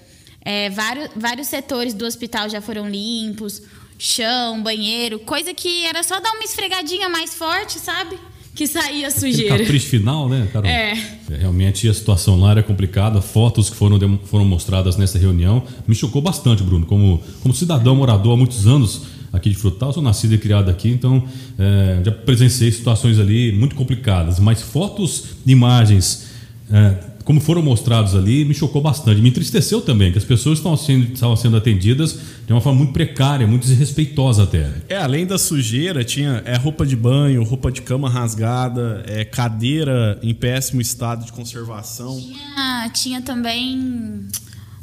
é, 0.45 0.69
vários, 0.71 1.11
vários 1.17 1.47
setores 1.49 1.95
do 1.95 2.05
hospital 2.05 2.49
já 2.49 2.61
foram 2.61 2.89
limpos, 2.89 3.63
chão, 3.99 4.63
banheiro, 4.63 5.19
coisa 5.21 5.55
que 5.55 5.85
era 5.85 6.03
só 6.03 6.19
dar 6.21 6.33
uma 6.33 6.45
esfregadinha 6.45 7.09
mais 7.09 7.35
forte, 7.35 7.79
sabe? 7.79 8.19
Que 8.55 8.67
saía 8.67 9.09
Aquele 9.09 9.33
sujeira. 9.33 9.59
capricho 9.59 9.87
final, 9.87 10.29
né, 10.29 10.47
Carol? 10.53 10.69
É. 10.69 10.93
Realmente 11.31 11.89
a 11.89 11.95
situação 11.95 12.39
lá 12.39 12.51
era 12.51 12.63
complicada. 12.63 13.23
Fotos 13.23 13.71
que 13.71 13.77
foram, 13.77 14.19
foram 14.27 14.45
mostradas 14.45 14.97
nessa 14.97 15.19
reunião 15.19 15.63
me 15.87 15.95
chocou 15.95 16.21
bastante, 16.21 16.63
Bruno. 16.63 16.85
Como, 16.85 17.23
como 17.41 17.55
cidadão 17.55 17.97
morador 17.97 18.35
há 18.35 18.37
muitos 18.37 18.67
anos 18.67 19.03
aqui 19.33 19.49
de 19.49 19.57
Frutal, 19.57 19.95
sou 19.95 20.03
nascido 20.03 20.35
e 20.35 20.39
criado 20.39 20.69
aqui, 20.71 20.91
então 20.91 21.27
é, 21.59 22.03
já 22.05 22.13
presenciei 22.13 22.71
situações 22.71 23.19
ali 23.19 23.53
muito 23.53 23.75
complicadas. 23.75 24.39
Mas 24.39 24.61
fotos, 24.61 25.25
imagens 25.47 26.32
é, 26.71 27.13
como 27.25 27.41
foram 27.41 27.63
mostrados 27.63 28.15
ali, 28.15 28.45
me 28.45 28.55
chocou 28.55 28.83
bastante. 28.83 29.21
Me 29.21 29.29
entristeceu 29.29 29.81
também, 29.81 30.13
que 30.13 30.19
as 30.19 30.25
pessoas 30.25 30.59
estavam 30.59 30.77
sendo, 30.77 31.13
estavam 31.13 31.37
sendo 31.37 31.57
atendidas 31.57 32.19
de 32.47 32.53
uma 32.53 32.61
forma 32.61 32.79
muito 32.79 32.93
precária, 32.93 33.47
muito 33.47 33.67
desrespeitosa 33.67 34.43
até. 34.43 34.71
É, 34.89 34.97
além 34.97 35.27
da 35.27 35.39
sujeira, 35.39 36.05
tinha 36.05 36.43
é, 36.45 36.57
roupa 36.57 36.85
de 36.85 36.97
banho, 36.97 37.43
roupa 37.45 37.71
de 37.71 37.83
cama 37.83 38.09
rasgada, 38.09 39.05
é, 39.07 39.25
cadeira 39.25 40.19
em 40.23 40.35
péssimo 40.35 40.81
estado 40.81 41.25
de 41.25 41.33
conservação. 41.33 42.19
Tinha, 42.19 42.91
tinha 42.93 43.23
também 43.23 44.27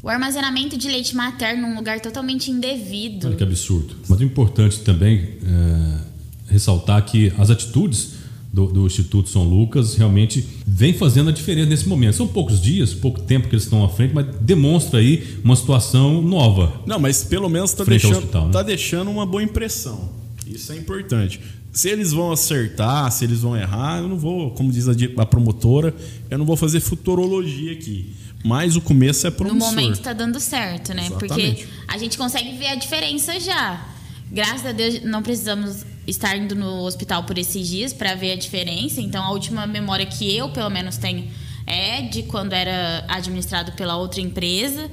o 0.02 0.08
armazenamento 0.08 0.78
de 0.78 0.88
leite 0.88 1.16
materno 1.16 1.68
num 1.68 1.76
lugar 1.76 2.00
totalmente 2.00 2.50
indevido. 2.50 3.28
Olha 3.28 3.36
que 3.36 3.44
absurdo. 3.44 3.96
Mas 4.08 4.20
o 4.20 4.24
importante 4.24 4.80
também 4.80 5.38
é 5.46 6.10
ressaltar 6.50 7.04
que 7.06 7.32
as 7.38 7.50
atitudes 7.50 8.19
do, 8.60 8.68
do, 8.68 8.86
Instituto 8.86 9.30
São 9.30 9.44
Lucas 9.44 9.96
realmente 9.96 10.46
vem 10.68 10.94
fazendo 10.94 11.30
a 11.30 11.32
diferença 11.32 11.70
nesse 11.70 11.88
momento. 11.88 12.16
São 12.16 12.28
poucos 12.28 12.62
dias, 12.62 12.94
pouco 12.94 13.22
tempo 13.22 13.48
que 13.48 13.56
eles 13.56 13.64
estão 13.64 13.84
à 13.84 13.90
frente, 13.90 14.14
mas 14.14 14.26
demonstra 14.42 15.00
aí 15.00 15.38
uma 15.44 15.56
situação 15.56 16.22
nova. 16.22 16.82
Não, 16.86 17.00
mas 17.00 17.24
pelo 17.24 17.48
menos 17.48 17.72
está 17.72 17.84
deixando, 17.84 18.26
né? 18.26 18.50
tá 18.52 18.62
deixando 18.62 19.10
uma 19.10 19.26
boa 19.26 19.42
impressão. 19.42 20.10
Isso 20.46 20.72
é 20.72 20.78
importante. 20.78 21.40
Se 21.72 21.90
eles 21.90 22.12
vão 22.12 22.32
acertar, 22.32 23.12
se 23.12 23.24
eles 23.24 23.42
vão 23.42 23.56
errar, 23.56 24.00
eu 24.00 24.08
não 24.08 24.18
vou, 24.18 24.52
como 24.52 24.72
diz 24.72 24.88
a, 24.90 24.94
a 25.18 25.26
promotora, 25.26 25.94
eu 26.30 26.38
não 26.38 26.46
vou 26.46 26.58
fazer 26.58 26.80
futurologia 26.80 27.72
aqui. 27.72 28.14
Mas 28.44 28.76
o 28.76 28.82
começo 28.82 29.28
é 29.28 29.32
promissor. 29.32 29.60
No 29.60 29.66
momento 29.76 29.96
está 29.96 30.14
dando 30.14 30.40
certo, 30.40 30.94
né? 30.94 31.06
Exatamente. 31.06 31.66
Porque 31.66 31.68
a 31.88 31.98
gente 31.98 32.18
consegue 32.18 32.58
ver 32.58 32.68
a 32.68 32.76
diferença 32.76 33.40
já. 33.40 33.86
Graças 34.32 34.66
a 34.66 34.72
Deus 34.72 35.04
não 35.04 35.22
precisamos 35.22 35.84
estar 36.08 36.36
indo 36.36 36.56
no 36.56 36.84
hospital 36.84 37.24
por 37.24 37.38
esses 37.38 37.68
dias 37.68 37.94
para 37.94 38.16
ver 38.16 38.34
a 38.34 38.36
diferença. 38.36 39.02
Então, 39.02 39.24
a 39.24 39.32
última 39.32 39.68
memória 39.68 40.06
que 40.06 40.36
eu, 40.36 40.50
pelo 40.50 40.70
menos, 40.70 40.98
tenho 40.98 41.28
é 41.66 42.02
de 42.02 42.24
quando 42.24 42.54
era 42.54 43.06
administrado 43.08 43.72
pela 43.74 43.96
outra 43.96 44.20
empresa. 44.20 44.90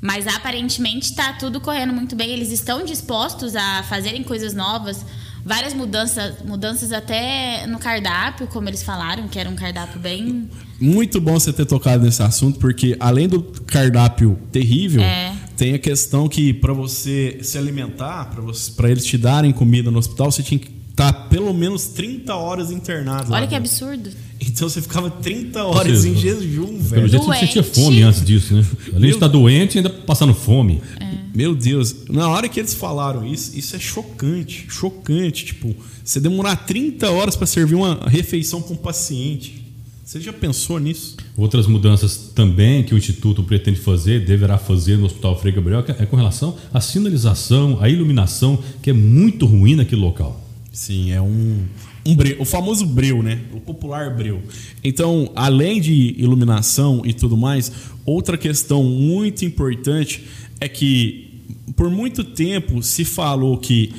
Mas 0.00 0.26
aparentemente 0.26 1.10
está 1.10 1.32
tudo 1.32 1.60
correndo 1.60 1.92
muito 1.92 2.14
bem. 2.14 2.30
Eles 2.30 2.50
estão 2.50 2.84
dispostos 2.84 3.56
a 3.56 3.82
fazerem 3.82 4.22
coisas 4.22 4.54
novas, 4.54 5.04
várias 5.44 5.74
mudanças, 5.74 6.40
mudanças 6.44 6.92
até 6.92 7.66
no 7.66 7.78
cardápio, 7.78 8.46
como 8.46 8.68
eles 8.68 8.82
falaram, 8.82 9.26
que 9.26 9.38
era 9.38 9.50
um 9.50 9.56
cardápio 9.56 9.98
bem. 10.00 10.48
Muito 10.80 11.20
bom 11.20 11.32
você 11.32 11.52
ter 11.52 11.66
tocado 11.66 12.04
nesse 12.04 12.22
assunto, 12.22 12.60
porque 12.60 12.96
além 13.00 13.26
do 13.28 13.42
cardápio 13.42 14.38
terrível, 14.52 15.02
é. 15.02 15.34
Tem 15.58 15.74
a 15.74 15.78
questão 15.78 16.28
que 16.28 16.54
para 16.54 16.72
você 16.72 17.40
se 17.42 17.58
alimentar, 17.58 18.32
para 18.76 18.90
eles 18.90 19.04
te 19.04 19.18
darem 19.18 19.52
comida 19.52 19.90
no 19.90 19.98
hospital, 19.98 20.30
você 20.30 20.40
tinha 20.40 20.60
que 20.60 20.70
estar 20.88 21.12
tá 21.12 21.20
pelo 21.28 21.52
menos 21.52 21.86
30 21.88 22.32
horas 22.34 22.70
internado. 22.70 23.32
Olha 23.34 23.46
que 23.46 23.56
absurdo. 23.56 24.08
Então 24.40 24.68
você 24.68 24.80
ficava 24.80 25.10
30 25.10 25.64
horas 25.64 26.02
seja, 26.02 26.08
em 26.08 26.16
jejum, 26.16 26.78
velho. 26.78 26.88
Pelo 26.88 27.08
jeito 27.08 27.26
você 27.26 27.40
sentia 27.40 27.64
fome 27.64 28.02
antes 28.02 28.24
disso, 28.24 28.54
né? 28.54 28.64
Além 28.86 29.00
Meu... 29.00 29.10
de 29.10 29.16
estar 29.16 29.26
doente, 29.26 29.78
ainda 29.78 29.90
passando 29.90 30.32
fome. 30.32 30.80
É. 31.00 31.08
Meu 31.34 31.56
Deus, 31.56 32.04
na 32.08 32.28
hora 32.28 32.48
que 32.48 32.60
eles 32.60 32.74
falaram 32.74 33.26
isso, 33.26 33.58
isso 33.58 33.74
é 33.74 33.80
chocante, 33.80 34.64
chocante. 34.68 35.46
Tipo, 35.46 35.74
você 36.04 36.20
demorar 36.20 36.54
30 36.54 37.10
horas 37.10 37.34
para 37.34 37.48
servir 37.48 37.74
uma 37.74 38.08
refeição 38.08 38.62
para 38.62 38.74
um 38.74 38.76
paciente. 38.76 39.67
Você 40.08 40.22
já 40.22 40.32
pensou 40.32 40.78
nisso? 40.78 41.18
Outras 41.36 41.66
mudanças 41.66 42.32
também 42.34 42.82
que 42.82 42.94
o 42.94 42.96
Instituto 42.96 43.42
pretende 43.42 43.78
fazer, 43.78 44.24
deverá 44.24 44.56
fazer 44.56 44.96
no 44.96 45.04
Hospital 45.04 45.38
Frei 45.38 45.52
Gabriel, 45.52 45.84
é 45.86 46.06
com 46.06 46.16
relação 46.16 46.56
à 46.72 46.80
sinalização, 46.80 47.76
à 47.78 47.90
iluminação, 47.90 48.58
que 48.82 48.88
é 48.88 48.92
muito 48.94 49.44
ruim 49.44 49.74
naquele 49.74 50.00
local. 50.00 50.42
Sim, 50.72 51.10
é 51.10 51.20
um, 51.20 51.62
um 52.06 52.16
breu, 52.16 52.36
o 52.40 52.46
famoso 52.46 52.86
breu, 52.86 53.22
né? 53.22 53.38
O 53.52 53.60
popular 53.60 54.16
breu. 54.16 54.40
Então, 54.82 55.30
além 55.36 55.78
de 55.78 56.14
iluminação 56.16 57.02
e 57.04 57.12
tudo 57.12 57.36
mais, 57.36 57.70
outra 58.06 58.38
questão 58.38 58.82
muito 58.82 59.44
importante 59.44 60.24
é 60.58 60.70
que 60.70 61.42
por 61.76 61.90
muito 61.90 62.24
tempo 62.24 62.82
se 62.82 63.04
falou 63.04 63.58
que 63.58 63.92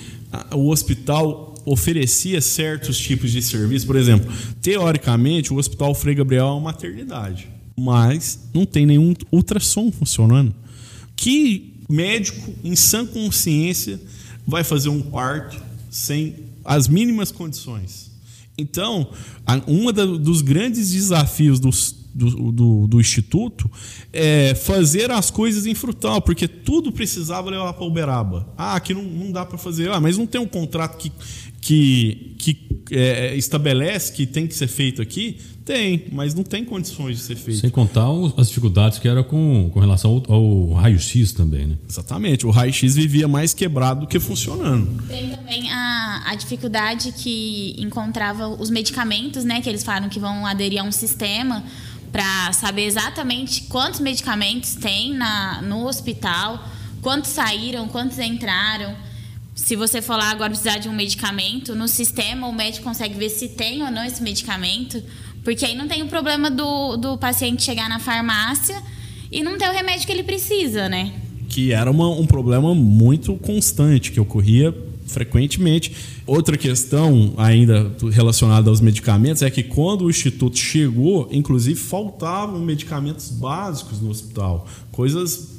o 0.53 0.69
hospital 0.69 1.49
oferecia 1.71 2.41
certos 2.41 2.97
tipos 2.97 3.31
de 3.31 3.41
serviço. 3.41 3.85
Por 3.85 3.95
exemplo, 3.95 4.31
teoricamente, 4.61 5.53
o 5.53 5.57
Hospital 5.57 5.93
Frei 5.93 6.15
Gabriel 6.15 6.47
é 6.47 6.51
uma 6.51 6.61
maternidade, 6.61 7.47
mas 7.77 8.39
não 8.53 8.65
tem 8.65 8.85
nenhum 8.85 9.13
ultrassom 9.31 9.91
funcionando. 9.91 10.53
Que 11.15 11.73
médico 11.88 12.53
em 12.63 12.75
sã 12.75 13.05
consciência 13.05 13.99
vai 14.45 14.63
fazer 14.63 14.89
um 14.89 15.01
parto 15.01 15.61
sem 15.89 16.35
as 16.65 16.88
mínimas 16.88 17.31
condições. 17.31 18.09
Então, 18.57 19.09
um 19.67 19.91
dos 19.91 20.41
grandes 20.41 20.91
desafios 20.91 21.59
dos, 21.59 21.95
do, 22.13 22.51
do, 22.51 22.88
do, 22.88 22.99
Instituto 22.99 23.69
é 24.11 24.53
fazer 24.53 25.11
as 25.11 25.31
coisas 25.31 25.65
em 25.65 25.73
frutal, 25.73 26.21
porque 26.21 26.47
tudo 26.47 26.91
precisava 26.91 27.49
levar 27.49 27.73
para 27.73 27.85
Uberaba. 27.85 28.47
Ah, 28.57 28.75
aqui 28.75 28.93
não, 28.93 29.03
não 29.03 29.31
dá 29.31 29.45
para 29.45 29.57
fazer. 29.57 29.89
Ah, 29.91 29.99
mas 29.99 30.17
não 30.17 30.27
tem 30.27 30.41
um 30.41 30.47
contrato 30.47 30.97
que, 30.97 31.11
que, 31.61 32.35
que 32.37 32.81
é, 32.91 33.35
estabelece 33.35 34.13
que 34.13 34.25
tem 34.25 34.47
que 34.47 34.55
ser 34.55 34.67
feito 34.67 35.01
aqui? 35.01 35.37
Tem, 35.65 36.05
mas 36.11 36.33
não 36.33 36.43
tem 36.43 36.65
condições 36.65 37.17
de 37.17 37.23
ser 37.23 37.35
feito. 37.35 37.59
Sem 37.59 37.69
contar 37.69 38.07
as 38.37 38.47
dificuldades 38.47 38.97
que 38.97 39.07
era 39.07 39.23
com, 39.23 39.69
com 39.71 39.79
relação 39.79 40.23
ao, 40.27 40.33
ao 40.33 40.73
raio-x 40.73 41.31
também, 41.31 41.67
né? 41.67 41.77
Exatamente. 41.87 42.47
O 42.47 42.49
raio-x 42.49 42.95
vivia 42.95 43.27
mais 43.27 43.53
quebrado 43.53 44.01
do 44.01 44.07
que 44.07 44.19
funcionando. 44.19 45.03
Tem 45.07 45.29
também 45.29 45.71
a, 45.71 46.23
a 46.25 46.35
dificuldade 46.35 47.11
que 47.11 47.75
encontrava 47.77 48.47
os 48.47 48.71
medicamentos, 48.71 49.43
né? 49.43 49.61
Que 49.61 49.69
eles 49.69 49.83
falaram 49.83 50.09
que 50.09 50.19
vão 50.19 50.43
aderir 50.43 50.81
a 50.81 50.83
um 50.83 50.91
sistema 50.91 51.63
para 52.11 52.51
saber 52.53 52.85
exatamente 52.85 53.63
quantos 53.63 53.99
medicamentos 53.99 54.73
tem 54.73 55.13
na, 55.13 55.61
no 55.61 55.87
hospital, 55.87 56.67
quantos 56.99 57.29
saíram, 57.29 57.87
quantos 57.87 58.17
entraram. 58.17 58.95
Se 59.69 59.75
você 59.75 60.01
for 60.01 60.15
lá 60.15 60.31
agora 60.31 60.49
precisar 60.49 60.79
de 60.79 60.89
um 60.89 60.93
medicamento, 60.95 61.75
no 61.75 61.88
sistema 61.88 62.47
o 62.47 62.51
médico 62.51 62.85
consegue 62.85 63.13
ver 63.13 63.29
se 63.29 63.49
tem 63.49 63.83
ou 63.83 63.91
não 63.91 64.03
esse 64.03 64.19
medicamento 64.19 64.99
porque 65.43 65.63
aí 65.63 65.75
não 65.75 65.88
tem 65.88 66.01
o 66.01 66.07
problema 66.07 66.49
do, 66.49 66.97
do 66.97 67.19
paciente 67.19 67.61
chegar 67.61 67.88
na 67.88 67.99
farmácia 67.99 68.81
e 69.31 69.43
não 69.43 69.59
ter 69.59 69.69
o 69.69 69.71
remédio 69.71 70.07
que 70.07 70.11
ele 70.11 70.23
precisa, 70.23 70.89
né? 70.89 71.13
Que 71.47 71.71
era 71.71 71.91
uma, 71.91 72.09
um 72.09 72.25
problema 72.25 72.73
muito 72.73 73.35
constante, 73.35 74.11
que 74.11 74.19
ocorria 74.19 74.75
frequentemente. 75.05 75.95
Outra 76.25 76.57
questão, 76.57 77.35
ainda 77.38 77.95
relacionada 78.11 78.71
aos 78.71 78.81
medicamentos, 78.81 79.43
é 79.43 79.51
que 79.51 79.61
quando 79.61 80.05
o 80.05 80.09
Instituto 80.09 80.57
chegou, 80.57 81.29
inclusive 81.31 81.79
faltavam 81.79 82.59
medicamentos 82.59 83.29
básicos 83.29 84.01
no 84.01 84.09
hospital, 84.09 84.67
coisas 84.91 85.58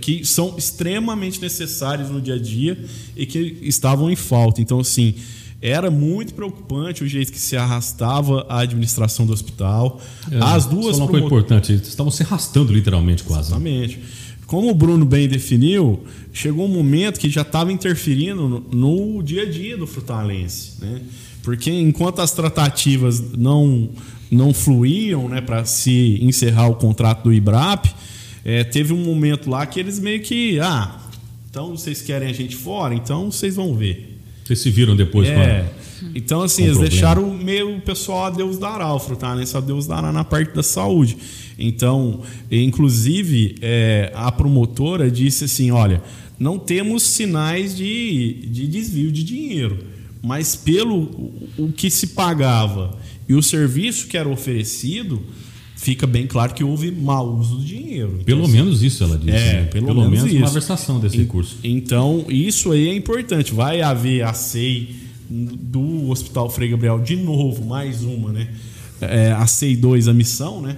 que 0.00 0.24
são 0.24 0.54
extremamente 0.56 1.40
necessárias 1.40 2.08
no 2.08 2.20
dia 2.20 2.34
a 2.34 2.38
dia 2.38 2.82
e 3.16 3.26
que 3.26 3.58
estavam 3.62 4.10
em 4.10 4.16
falta. 4.16 4.62
Então, 4.62 4.80
assim, 4.80 5.14
era 5.60 5.90
muito 5.90 6.34
preocupante 6.34 7.02
o 7.02 7.08
jeito 7.08 7.32
que 7.32 7.38
se 7.38 7.56
arrastava 7.56 8.46
a 8.48 8.60
administração 8.60 9.26
do 9.26 9.32
hospital. 9.32 10.00
É, 10.30 10.38
As 10.38 10.66
duas. 10.66 10.96
Só 10.96 11.02
uma 11.02 11.10
coisa 11.10 11.26
importante, 11.26 11.72
eles 11.72 11.88
estavam 11.88 12.12
se 12.12 12.22
arrastando 12.22 12.72
literalmente 12.72 13.24
quase. 13.24 13.48
Exatamente. 13.48 13.98
Como 14.46 14.70
o 14.70 14.74
Bruno 14.74 15.06
bem 15.06 15.26
definiu, 15.26 16.04
chegou 16.32 16.66
um 16.66 16.68
momento 16.68 17.18
que 17.18 17.30
já 17.30 17.40
estava 17.40 17.72
interferindo 17.72 18.46
no, 18.46 18.60
no, 18.60 19.22
dia 19.22 19.42
a 19.42 19.50
dia 19.50 19.76
do 19.76 19.86
frutalense. 19.86 20.72
Né? 20.80 21.00
Porque 21.42 21.70
enquanto 21.70 22.20
as 22.20 22.32
tratativas 22.32 23.32
não, 23.32 23.88
não 24.30 24.52
fluíam 24.52 25.28
né, 25.28 25.40
para 25.40 25.64
se 25.64 26.18
encerrar 26.22 26.68
o 26.68 26.74
contrato 26.74 27.24
do 27.24 27.32
IBRAP, 27.32 27.86
é, 28.44 28.62
teve 28.62 28.92
um 28.92 29.02
momento 29.02 29.48
lá 29.48 29.64
que 29.66 29.80
eles 29.80 29.98
meio 29.98 30.20
que. 30.20 30.60
Ah, 30.60 31.00
então 31.50 31.76
vocês 31.76 32.02
querem 32.02 32.28
a 32.28 32.32
gente 32.32 32.54
fora? 32.56 32.94
Então 32.94 33.30
vocês 33.30 33.56
vão 33.56 33.74
ver. 33.74 34.18
Vocês 34.44 34.58
se 34.58 34.70
viram 34.70 34.94
depois 34.94 35.28
é. 35.28 35.72
Então, 36.14 36.42
assim, 36.42 36.64
eles 36.64 36.74
problema. 36.74 36.90
deixaram 36.90 37.34
meio 37.34 37.76
o 37.76 37.80
pessoal 37.80 38.26
a 38.26 38.30
Deus 38.30 38.58
dará, 38.58 38.92
o 38.92 38.98
frutanense 38.98 39.56
a 39.56 39.60
Deus 39.60 39.86
dará 39.86 40.12
na 40.12 40.22
parte 40.24 40.54
da 40.54 40.62
saúde. 40.62 41.16
Então, 41.58 42.22
inclusive, 42.50 43.54
é, 43.62 44.12
a 44.14 44.30
promotora 44.30 45.10
disse 45.10 45.44
assim: 45.44 45.70
olha, 45.70 46.02
não 46.38 46.58
temos 46.58 47.04
sinais 47.04 47.74
de, 47.74 48.46
de 48.50 48.66
desvio 48.66 49.10
de 49.10 49.24
dinheiro, 49.24 49.78
mas 50.22 50.54
pelo 50.54 51.32
o 51.56 51.72
que 51.74 51.90
se 51.90 52.08
pagava 52.08 52.98
e 53.28 53.34
o 53.34 53.42
serviço 53.42 54.06
que 54.06 54.18
era 54.18 54.28
oferecido, 54.28 55.22
fica 55.84 56.06
bem 56.06 56.26
claro 56.26 56.54
que 56.54 56.64
houve 56.64 56.90
mau 56.90 57.36
uso 57.36 57.56
do 57.56 57.64
dinheiro. 57.64 58.12
Então, 58.14 58.24
pelo 58.24 58.44
assim, 58.44 58.52
menos 58.52 58.82
isso 58.82 59.04
ela 59.04 59.18
disse. 59.18 59.36
É, 59.36 59.52
né? 59.52 59.64
pelo, 59.64 59.86
pelo, 59.86 60.08
menos, 60.08 60.24
menos 60.24 60.38
uma 60.40 60.50
versação 60.50 60.98
desse 60.98 61.16
e, 61.16 61.20
recurso. 61.20 61.58
Então, 61.62 62.24
isso 62.26 62.72
aí 62.72 62.88
é 62.88 62.94
importante. 62.94 63.52
Vai 63.52 63.82
haver 63.82 64.22
a 64.22 64.32
SEI 64.32 64.96
do 65.28 66.08
Hospital 66.08 66.48
Frei 66.48 66.70
Gabriel 66.70 66.98
de 67.00 67.16
novo, 67.16 67.62
mais 67.66 68.02
uma, 68.02 68.32
né? 68.32 68.48
É, 68.98 69.32
a 69.32 69.46
SEI 69.46 69.76
2, 69.76 70.08
a 70.08 70.14
missão, 70.14 70.62
né? 70.62 70.74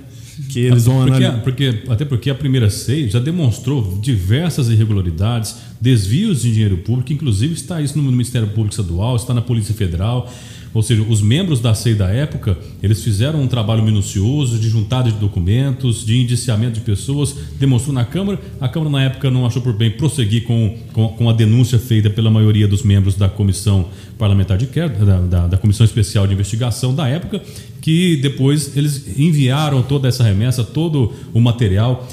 Que 0.50 0.58
eles 0.58 0.86
vão 0.86 0.96
porque, 0.96 1.10
analisar. 1.12 1.42
Porque, 1.42 1.82
até 1.88 2.04
porque 2.04 2.28
a 2.28 2.34
primeira 2.34 2.68
SEI 2.68 3.08
já 3.08 3.20
demonstrou 3.20 3.98
diversas 4.02 4.68
irregularidades, 4.68 5.54
desvios 5.80 6.42
de 6.42 6.52
dinheiro 6.52 6.78
público, 6.78 7.12
inclusive 7.12 7.54
está 7.54 7.80
isso 7.80 7.96
no 7.96 8.10
Ministério 8.10 8.48
Público 8.48 8.70
Estadual, 8.70 9.14
está 9.14 9.32
na 9.32 9.40
Polícia 9.40 9.72
Federal. 9.72 10.28
Ou 10.76 10.82
seja, 10.82 11.02
os 11.08 11.22
membros 11.22 11.58
da 11.58 11.72
SEI 11.72 11.94
da 11.94 12.10
época, 12.10 12.54
eles 12.82 13.02
fizeram 13.02 13.40
um 13.40 13.48
trabalho 13.48 13.82
minucioso 13.82 14.58
de 14.58 14.68
juntada 14.68 15.10
de 15.10 15.16
documentos, 15.16 16.04
de 16.04 16.20
indiciamento 16.20 16.74
de 16.74 16.80
pessoas, 16.82 17.34
demonstrou 17.58 17.94
na 17.94 18.04
Câmara. 18.04 18.38
A 18.60 18.68
Câmara, 18.68 18.90
na 18.90 19.02
época, 19.04 19.30
não 19.30 19.46
achou 19.46 19.62
por 19.62 19.72
bem 19.72 19.90
prosseguir 19.90 20.44
com, 20.44 20.76
com, 20.92 21.08
com 21.08 21.30
a 21.30 21.32
denúncia 21.32 21.78
feita 21.78 22.10
pela 22.10 22.30
maioria 22.30 22.68
dos 22.68 22.82
membros 22.82 23.14
da 23.14 23.26
Comissão 23.26 23.88
Parlamentar 24.18 24.58
de 24.58 24.66
Queda, 24.66 25.02
da, 25.02 25.18
da, 25.18 25.46
da 25.46 25.56
Comissão 25.56 25.86
Especial 25.86 26.26
de 26.26 26.34
Investigação 26.34 26.94
da 26.94 27.08
época, 27.08 27.40
que 27.80 28.16
depois 28.16 28.76
eles 28.76 29.18
enviaram 29.18 29.82
toda 29.82 30.08
essa 30.08 30.24
remessa, 30.24 30.62
todo 30.62 31.10
o 31.32 31.40
material 31.40 32.06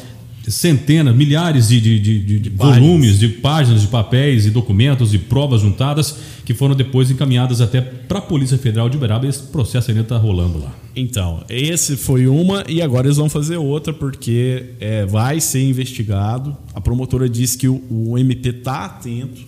centenas, 0.47 1.15
milhares 1.15 1.69
de, 1.69 1.79
de, 1.79 1.99
de, 1.99 2.39
de 2.39 2.49
volumes, 2.49 3.19
de 3.19 3.29
páginas, 3.29 3.81
de 3.81 3.87
papéis 3.87 4.45
e 4.45 4.49
documentos 4.49 5.13
e 5.13 5.17
provas 5.17 5.61
juntadas 5.61 6.17
que 6.45 6.53
foram 6.53 6.75
depois 6.75 7.09
encaminhadas 7.09 7.61
até 7.61 7.79
para 7.79 8.19
a 8.19 8.21
Polícia 8.21 8.57
Federal 8.57 8.89
de 8.89 8.97
Uberaba 8.97 9.25
e 9.25 9.29
esse 9.29 9.43
processo 9.43 9.91
ainda 9.91 10.03
está 10.03 10.17
rolando 10.17 10.59
lá. 10.59 10.75
Então, 10.95 11.43
esse 11.49 11.95
foi 11.95 12.27
uma 12.27 12.63
e 12.67 12.81
agora 12.81 13.07
eles 13.07 13.17
vão 13.17 13.29
fazer 13.29 13.57
outra 13.57 13.93
porque 13.93 14.65
é, 14.79 15.05
vai 15.05 15.39
ser 15.39 15.63
investigado. 15.63 16.55
A 16.73 16.81
promotora 16.81 17.29
disse 17.29 17.57
que 17.57 17.67
o, 17.67 17.81
o 17.89 18.17
MP 18.17 18.49
está 18.49 18.85
atento 18.85 19.41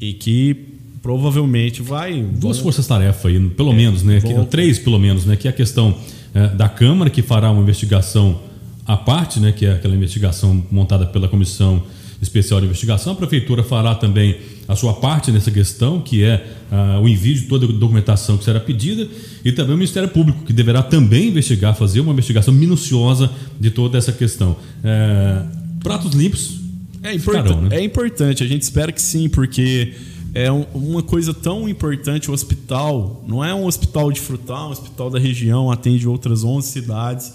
e 0.00 0.12
que 0.12 0.56
provavelmente 1.00 1.82
vai. 1.82 2.20
Duas 2.20 2.58
forças-tarefa 2.58 3.28
aí, 3.28 3.40
pelo 3.50 3.72
é, 3.72 3.76
menos, 3.76 4.02
né? 4.02 4.20
Três, 4.50 4.78
pelo 4.78 4.98
menos, 4.98 5.24
né? 5.24 5.36
Que 5.36 5.46
é 5.46 5.50
a 5.50 5.54
questão 5.54 5.96
é, 6.34 6.48
da 6.48 6.68
Câmara, 6.68 7.10
que 7.10 7.22
fará 7.22 7.50
uma 7.50 7.62
investigação 7.62 8.40
à 8.86 8.96
parte, 8.96 9.40
né? 9.40 9.52
Que 9.52 9.66
é 9.66 9.72
aquela 9.72 9.94
investigação 9.94 10.64
montada 10.70 11.06
pela 11.06 11.28
Comissão 11.28 11.82
Especial 12.20 12.60
de 12.60 12.66
Investigação. 12.66 13.12
A 13.12 13.16
Prefeitura 13.16 13.62
fará 13.62 13.94
também 13.94 14.36
a 14.68 14.76
sua 14.76 14.94
parte 14.94 15.32
nessa 15.32 15.50
questão, 15.50 16.00
que 16.00 16.22
é 16.22 16.46
uh, 16.70 17.00
o 17.00 17.08
envio 17.08 17.34
de 17.34 17.42
toda 17.42 17.66
a 17.66 17.68
documentação 17.68 18.38
que 18.38 18.44
será 18.44 18.60
pedida, 18.60 19.08
e 19.44 19.50
também 19.50 19.74
o 19.74 19.76
Ministério 19.76 20.08
Público, 20.08 20.44
que 20.44 20.52
deverá 20.52 20.82
também 20.82 21.28
investigar, 21.28 21.74
fazer 21.74 22.00
uma 22.00 22.12
investigação 22.12 22.54
minuciosa 22.54 23.30
de 23.58 23.70
toda 23.70 23.98
essa 23.98 24.12
questão. 24.12 24.56
É, 24.84 25.42
pratos 25.82 26.14
limpos. 26.14 26.60
É, 27.02 27.12
importante, 27.12 27.68
né? 27.68 27.78
é 27.78 27.84
importante, 27.84 28.44
a 28.44 28.46
gente 28.46 28.62
espera 28.62 28.92
que 28.92 29.02
sim, 29.02 29.28
porque 29.28 29.92
é 30.32 30.50
uma 30.50 31.02
coisa 31.02 31.34
tão 31.34 31.68
importante 31.68 32.30
o 32.30 32.34
hospital, 32.34 33.24
não 33.26 33.44
é 33.44 33.52
um 33.52 33.66
hospital 33.66 34.12
de 34.12 34.20
frutal, 34.20 34.66
é 34.66 34.68
um 34.68 34.70
hospital 34.70 35.10
da 35.10 35.18
região, 35.18 35.70
atende 35.70 36.06
outras 36.06 36.44
11 36.44 36.68
cidades, 36.68 37.32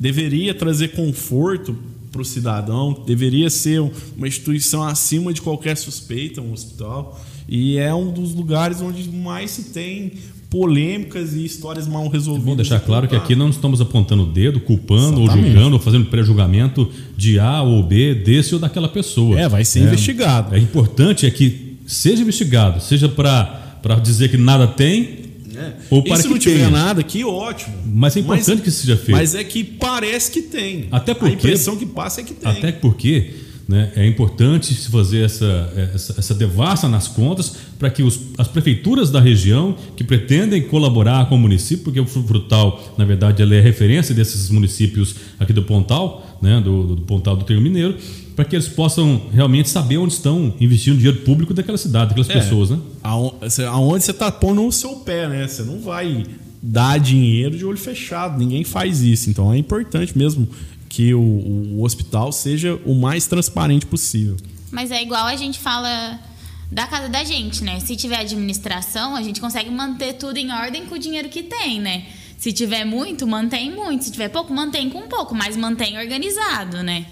deveria 0.00 0.54
trazer 0.54 0.88
conforto 0.88 1.76
para 2.10 2.22
o 2.22 2.24
cidadão, 2.24 3.04
deveria 3.06 3.50
ser 3.50 3.80
uma 4.16 4.26
instituição 4.26 4.82
acima 4.82 5.32
de 5.32 5.42
qualquer 5.42 5.76
suspeita, 5.76 6.40
um 6.40 6.52
hospital, 6.52 7.20
e 7.46 7.76
é 7.76 7.94
um 7.94 8.10
dos 8.10 8.34
lugares 8.34 8.80
onde 8.80 9.08
mais 9.08 9.50
se 9.50 9.64
tem 9.64 10.12
polêmicas 10.48 11.34
e 11.34 11.44
histórias 11.44 11.86
mal 11.86 12.08
resolvidas. 12.08 12.46
É 12.46 12.50
bom 12.50 12.56
deixar 12.56 12.80
claro 12.80 13.06
que 13.06 13.14
aqui 13.14 13.36
não 13.36 13.50
estamos 13.50 13.80
apontando 13.80 14.24
o 14.24 14.26
dedo, 14.26 14.58
culpando 14.58 15.20
Exatamente. 15.20 15.30
ou 15.30 15.52
julgando 15.52 15.76
ou 15.76 15.82
fazendo 15.82 16.06
pré-julgamento 16.06 16.90
de 17.16 17.38
A 17.38 17.62
ou 17.62 17.82
B, 17.84 18.14
desse 18.14 18.54
ou 18.54 18.60
daquela 18.60 18.88
pessoa. 18.88 19.38
É, 19.38 19.48
vai 19.48 19.64
ser 19.64 19.80
é, 19.80 19.82
investigado. 19.84 20.56
É 20.56 20.58
importante 20.58 21.24
é 21.24 21.30
que 21.30 21.76
seja 21.86 22.22
investigado, 22.22 22.80
seja 22.80 23.08
para 23.08 23.94
dizer 24.02 24.28
que 24.28 24.36
nada 24.36 24.66
tem 24.66 25.19
é. 25.60 25.76
Ou 25.90 26.02
para 26.02 26.14
e 26.14 26.16
se 26.16 26.22
que 26.22 26.28
não 26.28 26.38
tiver 26.38 26.56
tenha. 26.56 26.70
nada, 26.70 27.02
que 27.02 27.24
ótimo. 27.24 27.76
Mas 27.86 28.16
é 28.16 28.20
importante 28.20 28.48
mas, 28.48 28.60
que 28.60 28.70
seja 28.70 28.96
feito. 28.96 29.12
Mas 29.12 29.34
é 29.34 29.44
que 29.44 29.62
parece 29.62 30.30
que 30.30 30.42
tem. 30.42 30.88
Até 30.90 31.14
porque, 31.14 31.34
a 31.34 31.34
impressão 31.36 31.76
que 31.76 31.86
passa 31.86 32.20
é 32.20 32.24
que 32.24 32.34
tem. 32.34 32.50
Até 32.50 32.72
porque 32.72 33.30
né, 33.70 33.92
é 33.94 34.04
importante 34.04 34.74
se 34.74 34.90
fazer 34.90 35.24
essa, 35.24 35.72
essa, 35.94 36.14
essa 36.18 36.34
devassa 36.34 36.88
nas 36.88 37.06
contas 37.06 37.54
para 37.78 37.88
que 37.88 38.02
os, 38.02 38.18
as 38.36 38.48
prefeituras 38.48 39.12
da 39.12 39.20
região 39.20 39.76
que 39.96 40.02
pretendem 40.02 40.60
colaborar 40.62 41.28
com 41.28 41.36
o 41.36 41.38
município, 41.38 41.84
porque 41.84 42.00
o 42.00 42.04
Frutal, 42.04 42.94
na 42.98 43.04
verdade, 43.04 43.40
é 43.40 43.60
referência 43.60 44.12
desses 44.12 44.50
municípios 44.50 45.14
aqui 45.38 45.52
do 45.52 45.62
Pontal, 45.62 46.36
né, 46.42 46.60
do, 46.60 46.96
do 46.96 47.02
Pontal 47.02 47.36
do 47.36 47.44
Termo 47.44 47.62
Mineiro, 47.62 47.94
para 48.34 48.44
que 48.44 48.56
eles 48.56 48.66
possam 48.66 49.22
realmente 49.32 49.68
saber 49.68 49.98
onde 49.98 50.14
estão 50.14 50.52
investindo 50.60 50.96
dinheiro 50.96 51.18
público 51.18 51.54
daquela 51.54 51.78
cidade, 51.78 52.08
daquelas 52.08 52.28
é, 52.28 52.40
pessoas, 52.40 52.70
né? 52.70 52.78
Aonde 53.70 54.02
você 54.02 54.10
está 54.10 54.32
pondo 54.32 54.66
o 54.66 54.72
seu 54.72 54.96
pé, 54.96 55.28
né? 55.28 55.46
Você 55.46 55.62
não 55.62 55.78
vai 55.78 56.24
dar 56.60 56.98
dinheiro 56.98 57.56
de 57.56 57.64
olho 57.64 57.78
fechado, 57.78 58.36
ninguém 58.36 58.64
faz 58.64 59.00
isso. 59.02 59.30
Então 59.30 59.52
é 59.52 59.58
importante 59.58 60.18
mesmo 60.18 60.48
que 60.90 61.14
o, 61.14 61.20
o 61.20 61.84
hospital 61.84 62.32
seja 62.32 62.78
o 62.84 62.94
mais 62.94 63.28
transparente 63.28 63.86
possível. 63.86 64.36
Mas 64.72 64.90
é 64.90 65.00
igual 65.00 65.24
a 65.24 65.36
gente 65.36 65.58
fala 65.58 66.18
da 66.70 66.86
casa 66.86 67.08
da 67.08 67.22
gente, 67.22 67.62
né? 67.62 67.78
Se 67.78 67.94
tiver 67.94 68.18
administração, 68.18 69.14
a 69.14 69.22
gente 69.22 69.40
consegue 69.40 69.70
manter 69.70 70.14
tudo 70.14 70.36
em 70.36 70.50
ordem 70.50 70.86
com 70.86 70.96
o 70.96 70.98
dinheiro 70.98 71.28
que 71.28 71.44
tem, 71.44 71.80
né? 71.80 72.06
Se 72.36 72.52
tiver 72.52 72.84
muito, 72.84 73.24
mantém 73.24 73.70
muito. 73.70 74.04
Se 74.04 74.10
tiver 74.10 74.30
pouco, 74.30 74.52
mantém 74.52 74.90
com 74.90 75.02
pouco, 75.02 75.32
mas 75.32 75.56
mantém 75.56 75.96
organizado, 75.96 76.82
né? 76.82 77.06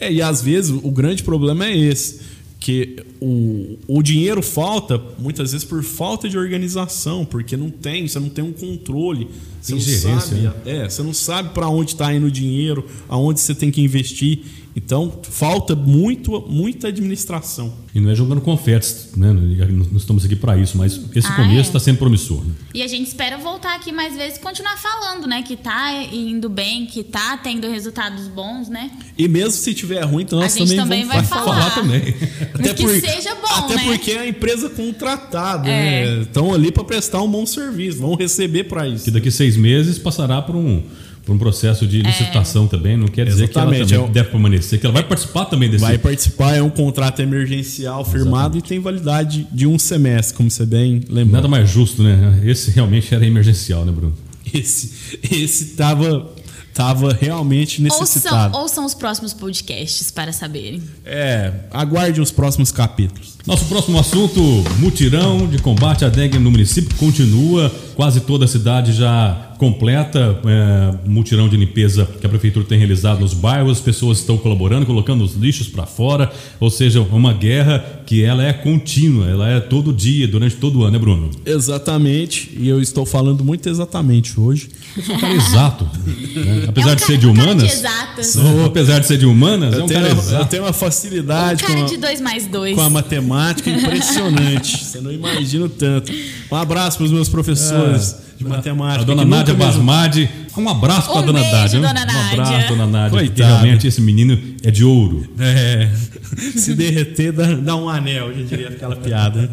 É, 0.00 0.10
e 0.10 0.22
às 0.22 0.40
vezes 0.40 0.70
o 0.70 0.90
grande 0.90 1.22
problema 1.22 1.66
é 1.66 1.76
esse, 1.76 2.20
que 2.60 2.96
o, 3.20 3.78
o 3.86 4.02
dinheiro 4.02 4.42
falta 4.42 5.00
muitas 5.18 5.52
vezes 5.52 5.64
por 5.64 5.82
falta 5.84 6.28
de 6.28 6.36
organização, 6.36 7.24
porque 7.24 7.56
não 7.56 7.70
tem, 7.70 8.06
você 8.06 8.18
não 8.18 8.28
tem 8.28 8.44
um 8.44 8.52
controle, 8.52 9.28
você 9.60 9.74
não 9.74 9.80
sabe, 9.80 10.40
né? 10.40 10.52
é, 10.66 10.88
você 10.88 11.02
não 11.02 11.14
sabe 11.14 11.50
para 11.50 11.68
onde 11.68 11.92
está 11.92 12.12
indo 12.12 12.26
o 12.26 12.30
dinheiro, 12.30 12.84
aonde 13.08 13.40
você 13.40 13.54
tem 13.54 13.70
que 13.70 13.80
investir. 13.80 14.40
Então, 14.78 15.12
falta 15.22 15.74
muito, 15.74 16.40
muita 16.48 16.86
administração. 16.86 17.74
E 17.92 17.98
não 17.98 18.10
é 18.10 18.14
jogando 18.14 18.40
confetes, 18.40 19.10
né? 19.16 19.32
Não 19.32 19.96
estamos 19.96 20.24
aqui 20.24 20.36
para 20.36 20.56
isso, 20.56 20.78
mas 20.78 21.00
esse 21.16 21.26
ah, 21.26 21.34
começo 21.34 21.68
está 21.68 21.78
é. 21.78 21.80
sendo 21.80 21.98
promissor. 21.98 22.44
Né? 22.44 22.54
E 22.72 22.82
a 22.84 22.86
gente 22.86 23.08
espera 23.08 23.36
voltar 23.38 23.74
aqui 23.74 23.90
mais 23.90 24.14
vezes 24.14 24.38
e 24.38 24.40
continuar 24.40 24.76
falando, 24.76 25.26
né? 25.26 25.42
Que 25.42 25.56
tá 25.56 25.92
indo 26.12 26.48
bem, 26.48 26.86
que 26.86 27.02
tá 27.02 27.36
tendo 27.38 27.68
resultados 27.68 28.28
bons, 28.28 28.68
né? 28.68 28.92
E 29.18 29.26
mesmo 29.26 29.50
se 29.50 29.74
tiver 29.74 30.04
ruim, 30.04 30.22
então 30.22 30.38
nós 30.38 30.54
também, 30.54 30.76
também 30.76 31.04
vamos 31.04 31.14
vai 31.16 31.24
falar. 31.24 31.60
falar 31.60 31.74
também. 31.74 32.14
Até 32.54 32.72
que 32.72 32.84
por, 32.84 33.00
seja 33.00 33.34
bom, 33.34 33.48
até 33.48 33.74
né? 33.74 33.84
porque 33.84 34.12
é 34.12 34.18
a 34.20 34.28
empresa 34.28 34.70
contratada, 34.70 35.68
é. 35.68 36.18
né? 36.18 36.22
Estão 36.22 36.54
ali 36.54 36.70
para 36.70 36.84
prestar 36.84 37.20
um 37.20 37.28
bom 37.28 37.44
serviço, 37.44 37.98
vão 37.98 38.14
receber 38.14 38.64
para 38.64 38.86
isso. 38.86 39.06
Que 39.06 39.10
daqui 39.10 39.28
seis 39.32 39.56
meses 39.56 39.98
passará 39.98 40.40
por 40.40 40.54
um 40.54 40.84
por 41.28 41.34
um 41.34 41.38
processo 41.38 41.86
de 41.86 42.00
licitação 42.00 42.64
é. 42.64 42.68
também, 42.68 42.96
não 42.96 43.06
quer 43.06 43.26
dizer 43.26 43.44
Exatamente. 43.44 43.86
que 43.86 43.94
ela 43.94 44.06
também 44.06 44.10
é 44.10 44.12
deve 44.14 44.30
permanecer, 44.30 44.80
que 44.80 44.86
ela 44.86 44.94
vai 44.94 45.04
participar 45.04 45.44
também 45.44 45.68
desse. 45.68 45.84
Vai 45.84 45.98
participar, 45.98 46.56
é 46.56 46.62
um 46.62 46.70
contrato 46.70 47.20
emergencial 47.20 48.02
firmado 48.02 48.56
Exatamente. 48.56 48.64
e 48.64 48.68
tem 48.68 48.80
validade 48.80 49.46
de 49.52 49.66
um 49.66 49.78
semestre, 49.78 50.34
como 50.34 50.50
você 50.50 50.64
bem 50.64 51.02
lembrou. 51.06 51.34
Nada 51.34 51.46
mais 51.46 51.68
justo, 51.68 52.02
né? 52.02 52.40
Esse 52.42 52.70
realmente 52.70 53.14
era 53.14 53.26
emergencial, 53.26 53.84
né, 53.84 53.92
Bruno? 53.92 54.14
Esse, 54.54 55.18
esse 55.30 55.76
tava 55.76 56.32
estava 56.70 57.12
realmente 57.12 57.82
necessitado. 57.82 58.56
Ouçam, 58.56 58.62
ouçam 58.62 58.84
os 58.86 58.94
próximos 58.94 59.34
podcasts 59.34 60.10
para 60.10 60.32
saberem. 60.32 60.80
É, 61.04 61.52
aguarde 61.72 62.20
os 62.20 62.30
próximos 62.30 62.70
capítulos. 62.70 63.36
Nosso 63.44 63.66
próximo 63.66 63.98
assunto: 63.98 64.40
mutirão 64.78 65.46
de 65.46 65.58
combate 65.58 66.04
à 66.04 66.08
dengue 66.08 66.38
no 66.38 66.50
município 66.50 66.96
continua. 66.96 67.70
Quase 67.96 68.20
toda 68.20 68.44
a 68.44 68.48
cidade 68.48 68.92
já 68.92 69.47
completa, 69.58 70.40
é, 70.46 70.94
mutirão 71.04 71.48
de 71.48 71.56
limpeza 71.56 72.08
que 72.20 72.24
a 72.24 72.28
prefeitura 72.28 72.64
tem 72.64 72.78
realizado 72.78 73.20
nos 73.20 73.34
bairros, 73.34 73.78
as 73.78 73.80
pessoas 73.80 74.18
estão 74.18 74.38
colaborando, 74.38 74.86
colocando 74.86 75.24
os 75.24 75.34
lixos 75.34 75.66
para 75.68 75.84
fora, 75.84 76.30
ou 76.60 76.70
seja, 76.70 77.00
uma 77.00 77.32
guerra 77.32 78.02
que 78.06 78.22
ela 78.22 78.44
é 78.44 78.52
contínua, 78.52 79.28
ela 79.28 79.48
é 79.48 79.58
todo 79.58 79.92
dia, 79.92 80.28
durante 80.28 80.56
todo 80.56 80.78
o 80.78 80.82
ano, 80.84 80.92
né, 80.92 80.98
Bruno? 80.98 81.30
Exatamente, 81.44 82.56
e 82.56 82.68
eu 82.68 82.80
estou 82.80 83.04
falando 83.04 83.44
muito 83.44 83.68
exatamente 83.68 84.38
hoje. 84.38 84.70
Eu 84.96 85.02
sou 85.02 85.16
um 85.16 85.18
cara 85.18 85.34
exato, 85.34 85.84
né? 85.84 86.66
apesar 86.68 86.90
é 86.90 86.92
um 86.92 86.96
de 86.96 87.02
ser 87.02 87.18
de 87.18 87.26
humanas. 87.26 87.84
De 88.16 88.24
sou, 88.24 88.64
apesar 88.64 89.00
de 89.00 89.06
ser 89.06 89.18
de 89.18 89.26
humanas, 89.26 89.74
eu 89.74 89.80
é 89.80 89.84
um 89.84 89.88
cara 89.88 90.12
uma, 90.12 90.22
exato. 90.22 90.42
Eu 90.42 90.46
tenho 90.46 90.62
uma 90.62 90.72
facilidade 90.72 91.64
um 91.64 91.66
cara 91.66 91.80
com, 91.80 91.84
a, 91.84 91.88
de 91.88 91.96
dois 91.96 92.20
mais 92.20 92.46
dois. 92.46 92.76
com 92.76 92.80
a 92.80 92.90
matemática 92.90 93.68
impressionante. 93.68 94.84
Você 94.84 95.00
não 95.00 95.10
imagina 95.10 95.66
o 95.66 95.68
tanto. 95.68 96.12
Um 96.50 96.56
abraço 96.56 96.96
para 96.96 97.06
os 97.06 97.12
meus 97.12 97.28
professores. 97.28 98.14
É 98.24 98.28
de 98.38 98.44
matemática. 98.44 99.02
A 99.02 99.04
dona 99.04 99.24
Nádia 99.24 99.47
Basmadi. 99.54 100.28
Um 100.56 100.68
abraço 100.68 101.10
um 101.10 101.12
para 101.14 101.22
dona 101.22 101.40
Nádia. 101.40 101.80
Dona 101.80 101.92
Nádia. 101.92 102.14
Um 102.14 102.32
abraço, 102.32 102.68
dona 102.68 102.86
Nádia. 102.86 103.18
Porque 103.18 103.42
realmente 103.42 103.86
esse 103.86 104.00
menino 104.00 104.38
é 104.64 104.70
de 104.70 104.84
ouro. 104.84 105.28
É. 105.38 105.88
Se 106.56 106.74
derreter, 106.74 107.32
dá, 107.32 107.54
dá 107.54 107.76
um 107.76 107.88
anel, 107.88 108.34
já 108.34 108.42
diria 108.42 108.68
aquela 108.68 108.96
piada. 108.96 109.50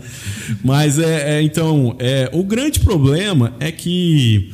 Mas 0.63 0.99
é, 0.99 1.37
é 1.37 1.41
então, 1.41 1.95
é, 1.99 2.29
o 2.33 2.43
grande 2.43 2.79
problema 2.79 3.53
é 3.59 3.71
que 3.71 4.51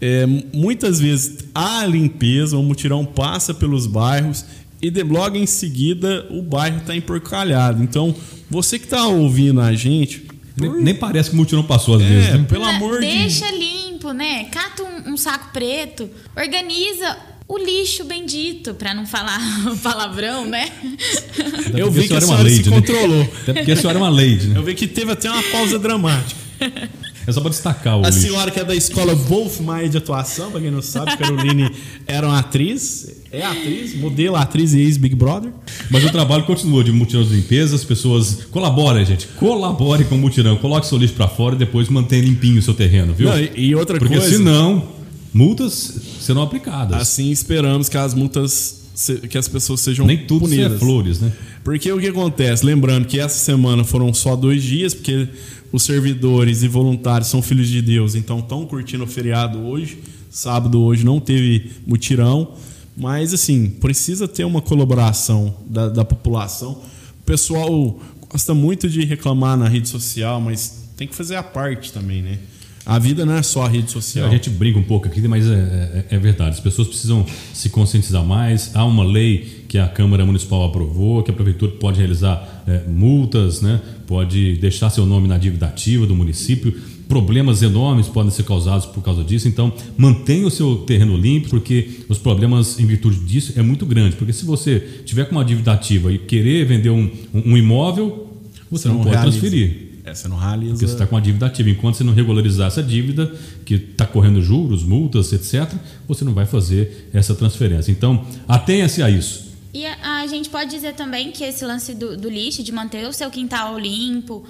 é, 0.00 0.26
muitas 0.52 0.98
vezes 1.00 1.38
a 1.54 1.84
limpeza, 1.86 2.56
o 2.56 2.62
mutirão 2.62 3.04
passa 3.04 3.52
pelos 3.52 3.86
bairros 3.86 4.44
e 4.80 4.90
de 4.90 5.02
logo 5.02 5.36
em 5.36 5.46
seguida 5.46 6.26
o 6.30 6.42
bairro 6.42 6.78
está 6.78 6.96
emporcalhado. 6.96 7.82
Então, 7.82 8.14
você 8.48 8.78
que 8.78 8.86
está 8.86 9.06
ouvindo 9.06 9.60
a 9.60 9.74
gente, 9.74 10.26
nem, 10.56 10.82
nem, 10.82 10.94
parece 10.94 11.30
que 11.30 11.36
o 11.36 11.38
mutirão 11.38 11.62
passou 11.62 11.96
às 11.96 12.02
é, 12.02 12.08
vezes. 12.08 12.30
Né? 12.30 12.46
Pelo 12.48 12.64
amor 12.64 13.00
Deixa 13.00 13.50
de... 13.50 13.58
limpo, 13.58 13.79
né? 14.08 14.44
Cata 14.44 14.82
um, 14.82 15.12
um, 15.12 15.16
saco 15.16 15.50
preto, 15.52 16.10
organiza 16.36 17.16
o 17.46 17.58
lixo 17.58 18.04
bendito, 18.04 18.74
para 18.74 18.94
não 18.94 19.06
falar 19.06 19.40
palavrão, 19.82 20.46
né? 20.46 20.70
Eu 21.76 21.90
vi 21.90 22.06
que 22.06 22.14
a 22.14 22.20
senhora 22.20 22.48
se 22.48 22.68
né? 22.68 22.76
controlou. 22.76 23.22
Até 23.42 23.52
porque 23.52 23.72
a 23.72 23.76
senhora 23.76 23.98
é 23.98 24.02
uma 24.02 24.10
lady, 24.10 24.48
né? 24.48 24.58
Eu 24.58 24.62
vi 24.62 24.74
que 24.74 24.86
teve 24.86 25.12
até 25.12 25.30
uma 25.30 25.42
pausa 25.44 25.78
dramática. 25.78 26.40
É 27.30 27.32
só 27.32 27.40
pra 27.40 27.50
destacar 27.50 27.98
o 27.98 28.04
A 28.04 28.08
lixo. 28.08 28.20
senhora 28.22 28.50
que 28.50 28.60
é 28.60 28.64
da 28.64 28.74
escola 28.74 29.14
Wolf 29.14 29.60
Maia 29.60 29.88
de 29.88 29.96
atuação, 29.96 30.50
pra 30.50 30.60
quem 30.60 30.70
não 30.70 30.82
sabe, 30.82 31.16
Caroline 31.16 31.70
era 32.06 32.26
uma 32.26 32.38
atriz, 32.40 33.08
é 33.32 33.42
atriz, 33.44 33.94
modelo, 33.98 34.36
atriz 34.36 34.74
e 34.74 34.80
ex-Big 34.80 35.14
Brother. 35.14 35.52
Mas 35.90 36.04
o 36.04 36.10
trabalho 36.10 36.44
continua 36.44 36.82
de 36.84 36.92
mutirão 36.92 37.22
de 37.24 37.34
limpeza, 37.34 37.74
as 37.76 37.84
pessoas 37.84 38.38
colaborem, 38.50 39.04
gente. 39.06 39.26
Colabore 39.38 40.04
com 40.04 40.16
o 40.16 40.18
mutirão. 40.18 40.56
Coloque 40.56 40.86
seu 40.86 40.98
lixo 40.98 41.14
pra 41.14 41.28
fora 41.28 41.54
e 41.54 41.58
depois 41.58 41.88
mantenha 41.88 42.22
limpinho 42.22 42.58
o 42.58 42.62
seu 42.62 42.74
terreno, 42.74 43.14
viu? 43.14 43.28
Não, 43.30 43.38
e, 43.38 43.74
outra 43.74 43.98
Porque 43.98 44.16
coisa, 44.16 44.36
senão, 44.36 44.88
multas 45.32 45.94
serão 46.20 46.42
aplicadas. 46.42 47.00
assim 47.00 47.30
esperamos 47.30 47.88
que 47.88 47.96
as 47.96 48.14
multas, 48.14 48.82
que 49.30 49.38
as 49.38 49.48
pessoas 49.48 49.80
sejam 49.80 50.06
Nem 50.06 50.18
tudo 50.18 50.46
é 50.46 50.48
punidas. 50.48 50.78
flores, 50.78 51.20
né? 51.20 51.32
Porque 51.62 51.92
o 51.92 51.98
que 52.00 52.08
acontece? 52.08 52.64
Lembrando 52.64 53.06
que 53.06 53.18
essa 53.20 53.38
semana 53.38 53.84
foram 53.84 54.12
só 54.14 54.34
dois 54.34 54.62
dias, 54.62 54.94
porque 54.94 55.28
os 55.72 55.82
servidores 55.82 56.62
e 56.62 56.68
voluntários 56.68 57.28
são 57.28 57.40
filhos 57.42 57.68
de 57.68 57.80
Deus, 57.80 58.14
então 58.14 58.38
estão 58.40 58.66
curtindo 58.66 59.04
o 59.04 59.06
feriado 59.06 59.58
hoje. 59.58 59.98
Sábado 60.30 60.80
hoje 60.80 61.04
não 61.04 61.18
teve 61.20 61.70
mutirão, 61.86 62.52
mas 62.96 63.32
assim, 63.34 63.68
precisa 63.68 64.28
ter 64.28 64.44
uma 64.44 64.60
colaboração 64.62 65.54
da, 65.68 65.88
da 65.88 66.04
população. 66.04 66.72
O 67.20 67.24
pessoal 67.24 68.00
gosta 68.28 68.54
muito 68.54 68.88
de 68.88 69.04
reclamar 69.04 69.56
na 69.56 69.68
rede 69.68 69.88
social, 69.88 70.40
mas 70.40 70.88
tem 70.96 71.06
que 71.08 71.14
fazer 71.14 71.36
a 71.36 71.42
parte 71.42 71.92
também, 71.92 72.22
né? 72.22 72.38
A 72.86 72.98
vida 72.98 73.24
não 73.26 73.34
é 73.34 73.42
só 73.42 73.64
a 73.64 73.68
rede 73.68 73.90
social. 73.90 74.26
A 74.26 74.30
gente 74.30 74.50
brinca 74.50 74.78
um 74.78 74.82
pouco 74.82 75.06
aqui, 75.06 75.20
mas 75.28 75.46
é, 75.46 76.04
é- 76.10 76.16
é 76.16 76.18
verdade. 76.18 76.50
As 76.50 76.60
pessoas 76.60 76.88
precisam 76.88 77.24
se 77.52 77.68
conscientizar 77.68 78.24
mais. 78.24 78.70
Há 78.74 78.84
uma 78.84 79.04
lei 79.04 79.64
que 79.68 79.78
a 79.78 79.86
Câmara 79.86 80.24
Municipal 80.24 80.64
aprovou, 80.64 81.22
que 81.22 81.30
a 81.30 81.34
Prefeitura 81.34 81.72
pode 81.72 81.98
realizar 81.98 82.49
é, 82.66 82.82
multas, 82.88 83.60
né? 83.60 83.80
pode 84.06 84.56
deixar 84.56 84.90
seu 84.90 85.06
nome 85.06 85.28
na 85.28 85.38
dívida 85.38 85.66
ativa 85.66 86.06
do 86.06 86.14
município. 86.16 86.74
Problemas 87.08 87.62
enormes 87.62 88.06
podem 88.08 88.30
ser 88.30 88.44
causados 88.44 88.86
por 88.86 89.02
causa 89.02 89.22
disso. 89.24 89.48
Então, 89.48 89.72
mantenha 89.96 90.46
o 90.46 90.50
seu 90.50 90.76
terreno 90.78 91.16
limpo, 91.16 91.48
porque 91.48 91.88
os 92.08 92.18
problemas 92.18 92.78
em 92.78 92.86
virtude 92.86 93.18
disso 93.20 93.52
é 93.56 93.62
muito 93.62 93.84
grande. 93.86 94.16
Porque 94.16 94.32
se 94.32 94.44
você 94.44 94.78
tiver 95.04 95.24
com 95.26 95.32
uma 95.36 95.44
dívida 95.44 95.72
ativa 95.72 96.12
e 96.12 96.18
querer 96.18 96.64
vender 96.66 96.90
um, 96.90 97.10
um- 97.34 97.56
imóvel, 97.56 98.32
você 98.70 98.88
não, 98.88 98.98
pode 98.98 99.10
realiza. 99.10 99.38
transferir. 99.40 99.76
É, 100.04 100.14
você 100.14 100.28
não 100.28 100.36
realiza. 100.38 100.72
Porque 100.72 100.86
você 100.86 100.92
está 100.92 101.06
com 101.06 101.16
a 101.16 101.20
dívida 101.20 101.46
ativa. 101.46 101.68
Enquanto 101.70 101.96
você 101.96 102.04
não 102.04 102.12
regularizar 102.12 102.68
essa 102.68 102.82
dívida, 102.82 103.32
que 103.64 103.74
está 103.74 104.06
correndo 104.06 104.40
juros, 104.40 104.82
multas, 104.84 105.32
etc., 105.32 105.68
você 106.06 106.24
não 106.24 106.32
vai 106.32 106.46
fazer 106.46 107.08
essa 107.12 107.34
transferência. 107.34 107.90
Então, 107.90 108.24
atenha-se 108.46 109.02
a 109.02 109.10
isso. 109.10 109.49
E 109.72 109.86
a, 109.86 110.20
a 110.20 110.26
gente 110.26 110.48
pode 110.48 110.70
dizer 110.70 110.94
também 110.94 111.30
que 111.30 111.44
esse 111.44 111.64
lance 111.64 111.94
do, 111.94 112.16
do 112.16 112.28
lixo, 112.28 112.62
de 112.62 112.72
manter 112.72 113.06
o 113.06 113.12
seu 113.12 113.30
quintal 113.30 113.78
limpo, 113.78 114.46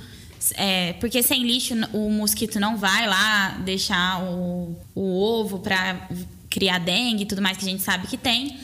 é, 0.54 0.94
porque 0.94 1.22
sem 1.22 1.44
lixo 1.44 1.74
o 1.92 2.10
mosquito 2.10 2.58
não 2.58 2.76
vai 2.76 3.06
lá 3.06 3.58
deixar 3.64 4.22
o, 4.22 4.74
o 4.94 5.22
ovo 5.22 5.58
para 5.58 6.08
criar 6.48 6.78
dengue 6.78 7.24
e 7.24 7.26
tudo 7.26 7.42
mais 7.42 7.56
que 7.58 7.64
a 7.64 7.68
gente 7.68 7.82
sabe 7.82 8.06
que 8.06 8.16
tem. 8.16 8.58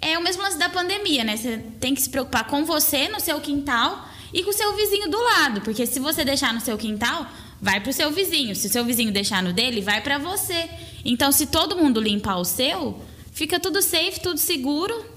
É 0.00 0.18
o 0.18 0.22
mesmo 0.22 0.42
lance 0.42 0.58
da 0.58 0.68
pandemia, 0.68 1.24
né? 1.24 1.36
Você 1.36 1.58
tem 1.80 1.94
que 1.94 2.02
se 2.02 2.10
preocupar 2.10 2.46
com 2.46 2.64
você 2.64 3.08
no 3.08 3.20
seu 3.20 3.40
quintal 3.40 4.08
e 4.32 4.42
com 4.42 4.50
o 4.50 4.52
seu 4.52 4.74
vizinho 4.76 5.10
do 5.10 5.18
lado, 5.18 5.60
porque 5.60 5.86
se 5.86 6.00
você 6.00 6.24
deixar 6.24 6.52
no 6.52 6.60
seu 6.60 6.76
quintal, 6.76 7.26
vai 7.60 7.80
pro 7.80 7.92
seu 7.92 8.10
vizinho. 8.10 8.54
Se 8.54 8.66
o 8.66 8.70
seu 8.70 8.84
vizinho 8.84 9.12
deixar 9.12 9.42
no 9.42 9.52
dele, 9.52 9.80
vai 9.80 10.00
para 10.00 10.18
você. 10.18 10.68
Então, 11.04 11.30
se 11.30 11.46
todo 11.46 11.76
mundo 11.76 12.00
limpar 12.00 12.36
o 12.36 12.44
seu, 12.44 13.00
fica 13.32 13.60
tudo 13.60 13.80
safe, 13.80 14.20
tudo 14.20 14.38
seguro 14.38 15.11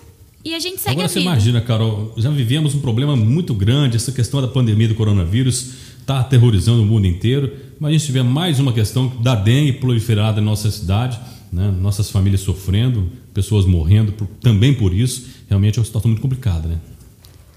e 0.45 0.53
a 0.53 0.59
gente 0.59 0.79
segue 0.79 0.91
Agora 0.91 1.07
você 1.07 1.19
vida. 1.19 1.31
imagina, 1.31 1.59
Carol, 1.59 2.13
já 2.17 2.29
vivemos 2.29 2.75
um 2.75 2.79
problema 2.79 3.15
muito 3.15 3.53
grande, 3.53 3.95
essa 3.97 4.11
questão 4.11 4.41
da 4.41 4.47
pandemia 4.47 4.87
do 4.87 4.95
coronavírus 4.95 5.71
está 5.99 6.19
aterrorizando 6.19 6.83
o 6.83 6.85
mundo 6.85 7.07
inteiro. 7.07 7.51
Mas 7.79 7.89
a 7.89 7.91
gente 7.93 8.05
tiver 8.05 8.23
mais 8.23 8.59
uma 8.59 8.71
questão 8.71 9.07
da 9.21 9.33
dengue 9.35 9.73
proliferada 9.73 10.39
em 10.39 10.43
nossa 10.43 10.69
cidade, 10.71 11.19
né? 11.51 11.73
nossas 11.81 12.09
famílias 12.09 12.41
sofrendo, 12.41 13.09
pessoas 13.33 13.65
morrendo 13.65 14.11
por- 14.13 14.27
também 14.39 14.73
por 14.73 14.93
isso. 14.93 15.25
Realmente 15.49 15.77
é 15.77 15.81
uma 15.81 15.85
situação 15.85 16.09
muito 16.09 16.21
complicada, 16.21 16.67
né? 16.67 16.77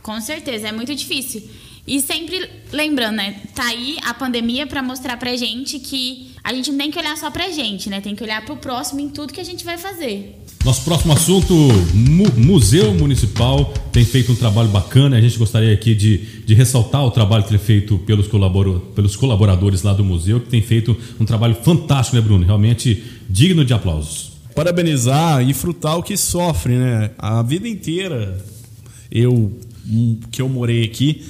Com 0.03 0.19
certeza, 0.21 0.69
é 0.69 0.73
muito 0.73 0.95
difícil. 0.95 1.43
E 1.89 2.01
sempre 2.03 2.49
lembrando, 2.71 3.17
né? 3.17 3.37
Tá 3.55 3.65
aí 3.65 3.97
a 4.05 4.13
pandemia 4.13 4.67
para 4.67 4.83
mostrar 4.83 5.17
pra 5.17 5.35
gente 5.37 5.79
que 5.79 6.33
a 6.45 6.53
gente 6.53 6.71
não 6.71 6.79
tem 6.79 6.91
que 6.91 6.99
olhar 6.99 7.17
só 7.17 7.31
pra 7.31 7.51
gente, 7.51 7.89
né? 7.89 8.01
Tem 8.01 8.15
que 8.15 8.23
olhar 8.23 8.45
pro 8.45 8.57
próximo 8.57 9.01
em 9.01 9.09
tudo 9.09 9.33
que 9.33 9.41
a 9.41 9.45
gente 9.45 9.65
vai 9.65 9.79
fazer. 9.79 10.37
Nosso 10.65 10.85
próximo 10.85 11.13
assunto, 11.15 11.55
Mu- 11.95 12.33
Museu 12.37 12.93
Municipal 12.93 13.73
tem 13.91 14.05
feito 14.05 14.33
um 14.33 14.35
trabalho 14.35 14.69
bacana. 14.69 15.17
A 15.17 15.21
gente 15.21 15.39
gostaria 15.39 15.73
aqui 15.73 15.95
de, 15.95 16.19
de 16.45 16.53
ressaltar 16.53 17.03
o 17.05 17.11
trabalho 17.11 17.45
que 17.45 17.55
é 17.55 17.59
feito 17.59 17.97
pelos, 18.01 18.27
colaboro, 18.29 18.81
pelos 18.95 19.17
colaboradores 19.17 19.83
lá 19.83 19.95
do 19.95 20.05
museu, 20.05 20.41
que 20.41 20.49
tem 20.51 20.61
feito 20.61 20.95
um 21.19 21.25
trabalho 21.25 21.55
fantástico, 21.55 22.17
né, 22.17 22.23
Bruno? 22.23 22.45
Realmente 22.45 23.03
digno 23.31 23.65
de 23.65 23.73
aplausos. 23.73 24.33
parabenizar 24.55 25.49
e 25.49 25.55
Frutal 25.55 26.03
que 26.03 26.17
sofre, 26.19 26.75
né? 26.75 27.13
A 27.17 27.41
vida 27.43 27.67
inteira, 27.69 28.45
eu 29.11 29.59
hum, 29.89 30.19
que 30.31 30.43
eu 30.43 30.49
morei 30.49 30.85
aqui, 30.85 31.25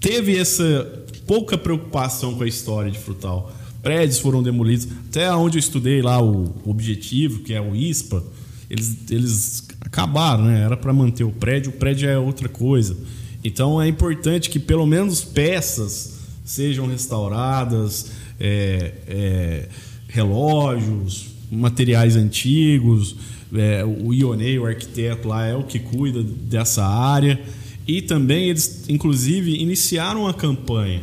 teve 0.00 0.36
essa 0.36 1.04
pouca 1.26 1.56
preocupação 1.56 2.34
com 2.34 2.42
a 2.42 2.48
história 2.48 2.90
de 2.90 2.98
Frutal. 2.98 3.52
Prédios 3.82 4.18
foram 4.18 4.42
demolidos. 4.42 4.88
Até 5.08 5.32
onde 5.32 5.58
eu 5.58 5.60
estudei 5.60 6.02
lá 6.02 6.20
o 6.22 6.54
objetivo, 6.64 7.40
que 7.40 7.54
é 7.54 7.60
o 7.60 7.74
ISPA, 7.76 8.22
eles, 8.68 8.96
eles 9.10 9.68
acabaram, 9.80 10.44
né? 10.44 10.62
Era 10.62 10.76
para 10.76 10.92
manter 10.92 11.24
o 11.24 11.30
prédio, 11.30 11.70
o 11.70 11.74
prédio 11.74 12.08
é 12.08 12.18
outra 12.18 12.48
coisa. 12.48 12.96
Então 13.42 13.80
é 13.80 13.88
importante 13.88 14.50
que 14.50 14.58
pelo 14.58 14.86
menos 14.86 15.22
peças 15.22 16.18
sejam 16.44 16.86
restauradas, 16.86 18.10
é, 18.38 18.92
é, 19.06 19.68
relógios, 20.08 21.28
materiais 21.50 22.16
antigos. 22.16 23.16
É, 23.52 23.84
o 23.84 24.12
Ionei, 24.14 24.58
o 24.58 24.66
arquiteto 24.66 25.28
lá, 25.28 25.46
é 25.46 25.54
o 25.54 25.64
que 25.64 25.78
cuida 25.78 26.22
dessa 26.22 26.84
área. 26.84 27.40
E 27.86 28.02
também 28.02 28.50
eles, 28.50 28.84
inclusive, 28.88 29.54
iniciaram 29.54 30.22
uma 30.22 30.34
campanha. 30.34 31.02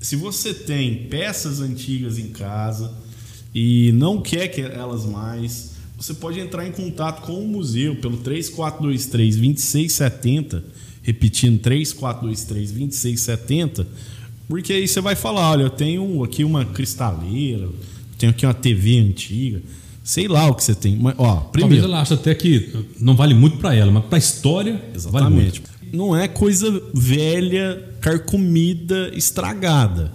Se 0.00 0.16
você 0.16 0.52
tem 0.52 1.06
peças 1.06 1.60
antigas 1.60 2.18
em 2.18 2.28
casa 2.28 2.92
e 3.54 3.92
não 3.92 4.20
quer 4.20 4.48
que 4.48 4.60
elas 4.60 5.04
mais, 5.04 5.72
você 5.96 6.14
pode 6.14 6.40
entrar 6.40 6.66
em 6.66 6.72
contato 6.72 7.22
com 7.22 7.34
o 7.34 7.46
museu 7.46 7.94
pelo 7.96 8.16
3423 8.16 9.36
2670, 9.36 10.64
repetindo 11.02 11.60
3423 11.60 12.72
2670, 12.72 13.86
porque 14.48 14.72
aí 14.72 14.88
você 14.88 15.00
vai 15.00 15.14
falar, 15.14 15.52
olha, 15.52 15.62
eu 15.62 15.70
tenho 15.70 16.24
aqui 16.24 16.42
uma 16.42 16.64
cristaleira, 16.64 17.68
tenho 18.18 18.30
aqui 18.30 18.44
uma 18.44 18.54
TV 18.54 18.98
antiga, 18.98 19.62
sei 20.02 20.26
lá 20.26 20.48
o 20.48 20.54
que 20.54 20.64
você 20.64 20.74
tem, 20.74 20.96
mas 20.96 21.14
ó, 21.16 21.36
Talvez 21.36 21.50
primeiro, 21.52 21.84
ela 21.84 22.00
ache 22.00 22.14
até 22.14 22.34
que 22.34 22.86
não 22.98 23.14
vale 23.14 23.34
muito 23.34 23.58
para 23.58 23.74
ela, 23.74 23.92
mas 23.92 24.04
para 24.04 24.16
a 24.16 24.18
história 24.18 24.72
vale 24.72 24.96
Exatamente. 24.96 25.60
muito. 25.60 25.71
Não 25.92 26.16
é 26.16 26.26
coisa 26.26 26.82
velha, 26.94 27.82
carcomida, 28.00 29.10
estragada. 29.14 30.12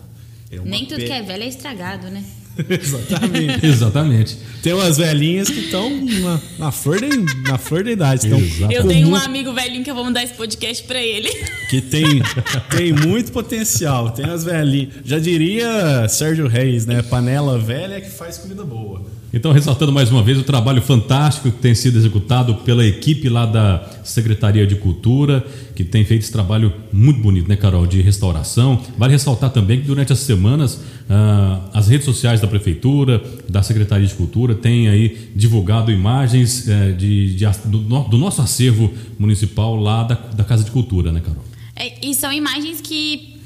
É 0.52 0.60
Nem 0.60 0.86
tudo 0.86 0.98
pe- 0.98 1.06
que 1.06 1.12
é 1.12 1.22
velho 1.22 1.44
é 1.44 1.48
estragado, 1.48 2.08
né? 2.10 2.24
Exatamente. 2.70 3.65
Exatamente. 3.65 4.38
Tem 4.62 4.74
umas 4.74 4.98
velhinhas 4.98 5.50
que 5.50 5.60
estão 5.60 5.89
na, 5.89 6.39
na, 6.58 6.72
flor 6.72 7.00
da, 7.00 7.08
na 7.52 7.58
flor 7.58 7.84
da 7.84 7.91
idade. 7.91 8.28
Exato. 8.28 8.72
Eu 8.72 8.88
tenho 8.88 9.08
um 9.10 9.15
amigo 9.15 9.54
velhinho 9.54 9.84
que 9.84 9.91
eu 9.91 9.96
vou 9.96 10.04
mandar 10.04 10.24
esse 10.24 10.34
podcast 10.34 10.84
pra 10.84 11.02
ele. 11.02 11.30
que 11.70 11.82
tem, 11.82 12.22
tem 12.70 12.91
muito 12.93 13.32
potencial. 13.32 14.12
Tem 14.12 14.26
as 14.26 14.43
velhinhas. 14.43 14.93
Já 15.06 15.20
diria 15.20 16.08
Sérgio 16.10 16.48
Reis, 16.48 16.86
né? 16.86 17.02
Panela 17.02 17.58
velha 17.58 17.96
é 17.96 18.02
que 18.02 18.10
faz 18.10 18.38
comida 18.38 18.63
boa. 18.63 19.17
Então, 19.34 19.52
ressaltando 19.52 19.91
mais 19.91 20.10
uma 20.10 20.24
vez 20.24 20.38
o 20.38 20.43
trabalho 20.43 20.82
fantástico 20.82 21.52
que 21.52 21.58
tem 21.58 21.76
sido 21.76 21.98
executado 21.98 22.56
pela 22.56 22.86
equipe 22.86 23.28
lá 23.28 23.46
da 23.46 23.86
Secretaria 24.04 24.65
de 24.65 24.76
Cultura, 24.76 25.46
que 25.76 25.84
tem 25.84 26.06
feito 26.06 26.24
esse 26.24 26.32
trabalho 26.32 26.74
muito 26.93 27.22
bonito, 27.22 27.48
né, 27.48 27.58
Carol, 27.58 27.86
de 27.86 28.02
restauração. 28.02 28.82
Vale 28.98 29.13
ressaltar 29.13 29.50
também 29.50 29.82
que 29.82 29.86
durante 29.86 30.13
as 30.13 30.20
semanas 30.20 30.82
ah, 31.10 31.70
as 31.74 31.88
redes 31.88 32.06
sociais 32.06 32.41
da 32.41 32.48
Prefeitura, 32.48 33.24
da 33.48 33.63
Secretaria 33.63 34.06
de 34.06 34.13
Cultura, 34.13 34.54
têm 34.54 34.89
aí 34.89 35.32
divulgado 35.36 35.91
imagens 35.91 36.67
eh, 36.67 36.91
de, 36.91 37.36
de 37.36 37.46
do, 37.65 37.80
do 37.80 38.17
nosso 38.17 38.41
acervo 38.41 38.93
municipal 39.17 39.76
lá 39.76 40.04
da, 40.04 40.15
da 40.15 40.43
Casa 40.43 40.63
de 40.63 40.72
Cultura, 40.72 41.12
né, 41.12 41.22
Carol? 41.22 41.43
É, 41.76 42.06
e 42.06 42.13
são 42.13 42.32
imagens 42.34 42.82
que 42.82 43.38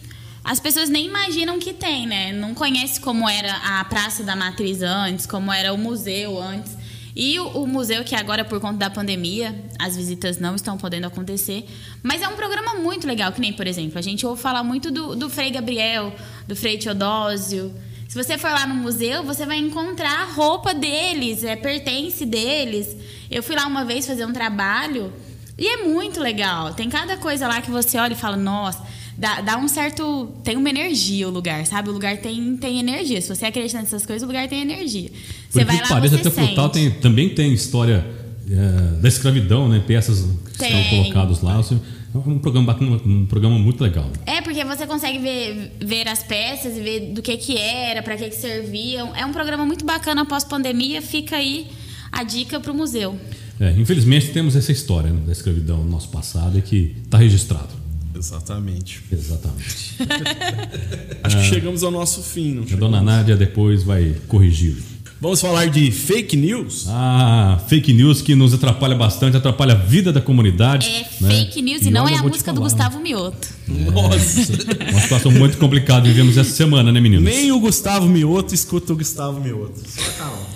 as 0.43 0.59
pessoas 0.59 0.89
nem 0.89 1.05
imaginam 1.05 1.59
que 1.59 1.71
tem, 1.71 2.07
né? 2.07 2.33
Não 2.33 2.55
conhece 2.55 2.99
como 2.99 3.29
era 3.29 3.79
a 3.79 3.85
Praça 3.85 4.23
da 4.23 4.35
Matriz 4.35 4.81
antes, 4.81 5.27
como 5.27 5.51
era 5.51 5.71
o 5.71 5.77
museu 5.77 6.41
antes. 6.41 6.75
E 7.15 7.39
o, 7.39 7.47
o 7.63 7.67
museu, 7.67 8.03
que 8.03 8.15
agora, 8.15 8.45
por 8.45 8.59
conta 8.59 8.77
da 8.77 8.89
pandemia, 8.89 9.65
as 9.77 9.95
visitas 9.95 10.39
não 10.39 10.55
estão 10.55 10.77
podendo 10.77 11.07
acontecer. 11.07 11.65
Mas 12.01 12.21
é 12.21 12.27
um 12.27 12.35
programa 12.35 12.75
muito 12.75 13.05
legal, 13.05 13.31
que 13.31 13.41
nem, 13.41 13.53
por 13.53 13.67
exemplo, 13.67 13.99
a 13.99 14.01
gente 14.01 14.25
ouve 14.25 14.41
falar 14.41 14.63
muito 14.63 14.89
do, 14.91 15.15
do 15.15 15.29
Frei 15.29 15.51
Gabriel, 15.51 16.13
do 16.47 16.55
Frei 16.55 16.77
Teodósio. 16.77 17.73
Se 18.07 18.21
você 18.21 18.37
for 18.37 18.51
lá 18.51 18.67
no 18.67 18.75
museu, 18.75 19.23
você 19.23 19.45
vai 19.45 19.57
encontrar 19.57 20.21
a 20.21 20.25
roupa 20.25 20.73
deles, 20.73 21.43
é 21.43 21.55
pertence 21.55 22.25
deles. 22.25 22.95
Eu 23.29 23.41
fui 23.41 23.55
lá 23.55 23.65
uma 23.65 23.85
vez 23.85 24.05
fazer 24.05 24.25
um 24.25 24.33
trabalho 24.33 25.13
e 25.57 25.67
é 25.67 25.77
muito 25.83 26.19
legal. 26.19 26.73
Tem 26.73 26.89
cada 26.89 27.17
coisa 27.17 27.47
lá 27.47 27.61
que 27.61 27.71
você 27.71 27.97
olha 27.97 28.13
e 28.13 28.17
fala, 28.17 28.35
nossa, 28.35 28.83
dá, 29.21 29.39
dá 29.41 29.57
um 29.57 29.67
certo. 29.67 30.33
Tem 30.43 30.57
uma 30.57 30.67
energia 30.69 31.27
o 31.27 31.31
lugar, 31.31 31.63
sabe? 31.67 31.89
O 31.89 31.93
lugar 31.93 32.17
tem, 32.17 32.57
tem 32.57 32.79
energia. 32.79 33.21
Se 33.21 33.29
você 33.29 33.45
acredita 33.45 33.79
nessas 33.79 34.03
coisas, 34.03 34.23
o 34.23 34.25
lugar 34.25 34.47
tem 34.49 34.61
energia. 34.61 35.11
Você 35.47 35.59
Por 35.59 35.65
vai 35.65 35.75
que 35.77 35.83
lá, 35.83 35.87
pareça, 35.89 36.17
você 36.17 36.27
até 36.27 36.45
Frutal 36.47 36.73
sente. 36.73 36.89
tem, 36.89 36.99
também 36.99 37.29
tem 37.29 37.53
história 37.53 38.03
é, 38.49 38.99
da 38.99 39.07
escravidão, 39.07 39.69
né? 39.69 39.81
Peças 39.85 40.25
que 40.53 40.57
Tem. 40.57 40.81
estão 40.81 40.97
colocadas 41.03 41.41
lá. 41.41 41.59
Assim, 41.59 41.79
É 42.13 42.17
um 42.17 42.39
programa 42.39 42.75
um 43.05 43.27
programa 43.27 43.59
muito 43.59 43.83
legal. 43.83 44.09
É, 44.25 44.41
porque 44.41 44.65
você 44.65 44.87
consegue 44.87 45.19
ver, 45.19 45.71
ver 45.79 46.07
as 46.07 46.23
peças 46.23 46.75
e 46.75 46.81
ver 46.81 46.99
do 47.13 47.21
que 47.21 47.37
que 47.37 47.57
era, 47.57 48.01
para 48.01 48.17
que 48.17 48.27
que 48.27 48.35
serviam. 48.35 49.15
É 49.15 49.23
um 49.23 49.31
programa 49.31 49.65
muito 49.67 49.85
bacana 49.85 50.25
pós-pandemia. 50.25 50.99
Fica 50.99 51.35
aí 51.37 51.67
a 52.11 52.23
dica 52.23 52.59
pro 52.59 52.73
museu. 52.73 53.15
É, 53.59 53.71
infelizmente 53.77 54.31
temos 54.31 54.55
essa 54.55 54.71
história 54.71 55.11
né, 55.11 55.21
da 55.27 55.31
escravidão 55.31 55.77
no 55.83 55.89
nosso 55.91 56.09
passado 56.09 56.57
e 56.57 56.63
que 56.63 56.95
está 57.05 57.19
registrado. 57.19 57.80
Exatamente. 58.21 59.01
Exatamente. 59.11 59.97
Acho 61.23 61.37
que 61.37 61.43
chegamos 61.45 61.83
ao 61.83 61.89
nosso 61.89 62.21
fim. 62.21 62.53
Não 62.53 62.63
A 62.63 62.67
chegamos? 62.67 62.79
dona 62.79 63.01
Nádia 63.01 63.35
depois 63.35 63.81
vai 63.81 64.15
corrigir. 64.27 64.77
Vamos 65.19 65.41
falar 65.41 65.67
de 65.67 65.91
fake 65.91 66.35
news? 66.35 66.85
Ah, 66.87 67.59
fake 67.67 67.93
news 67.93 68.21
que 68.23 68.33
nos 68.33 68.55
atrapalha 68.55 68.95
bastante, 68.95 69.37
atrapalha 69.37 69.73
a 69.73 69.77
vida 69.77 70.11
da 70.11 70.21
comunidade. 70.21 70.87
É 70.87 71.05
né? 71.21 71.29
fake 71.29 71.61
news 71.61 71.85
e, 71.85 71.91
não 71.91 72.07
é 72.07 72.15
a 72.15 72.23
música 72.23 72.51
do 72.51 72.57
falar, 72.57 72.69
Gustavo 72.69 72.99
Mioto. 72.99 73.47
Nossa. 73.67 74.51
Uma 74.91 75.01
situação 75.01 75.31
muito 75.31 75.57
complicada 75.57 76.07
vivemos 76.07 76.37
essa 76.37 76.51
semana, 76.51 76.91
né, 76.91 76.99
meninos? 76.99 77.25
Nem 77.25 77.51
o 77.51 77.59
Gustavo 77.59 78.07
Mioto 78.07 78.55
escuta 78.55 78.93
o 78.93 78.95
Gustavo 78.95 79.39
Mioto. 79.39 79.79
Só 79.87 80.01
a 80.01 80.13
Carol. 80.13 80.47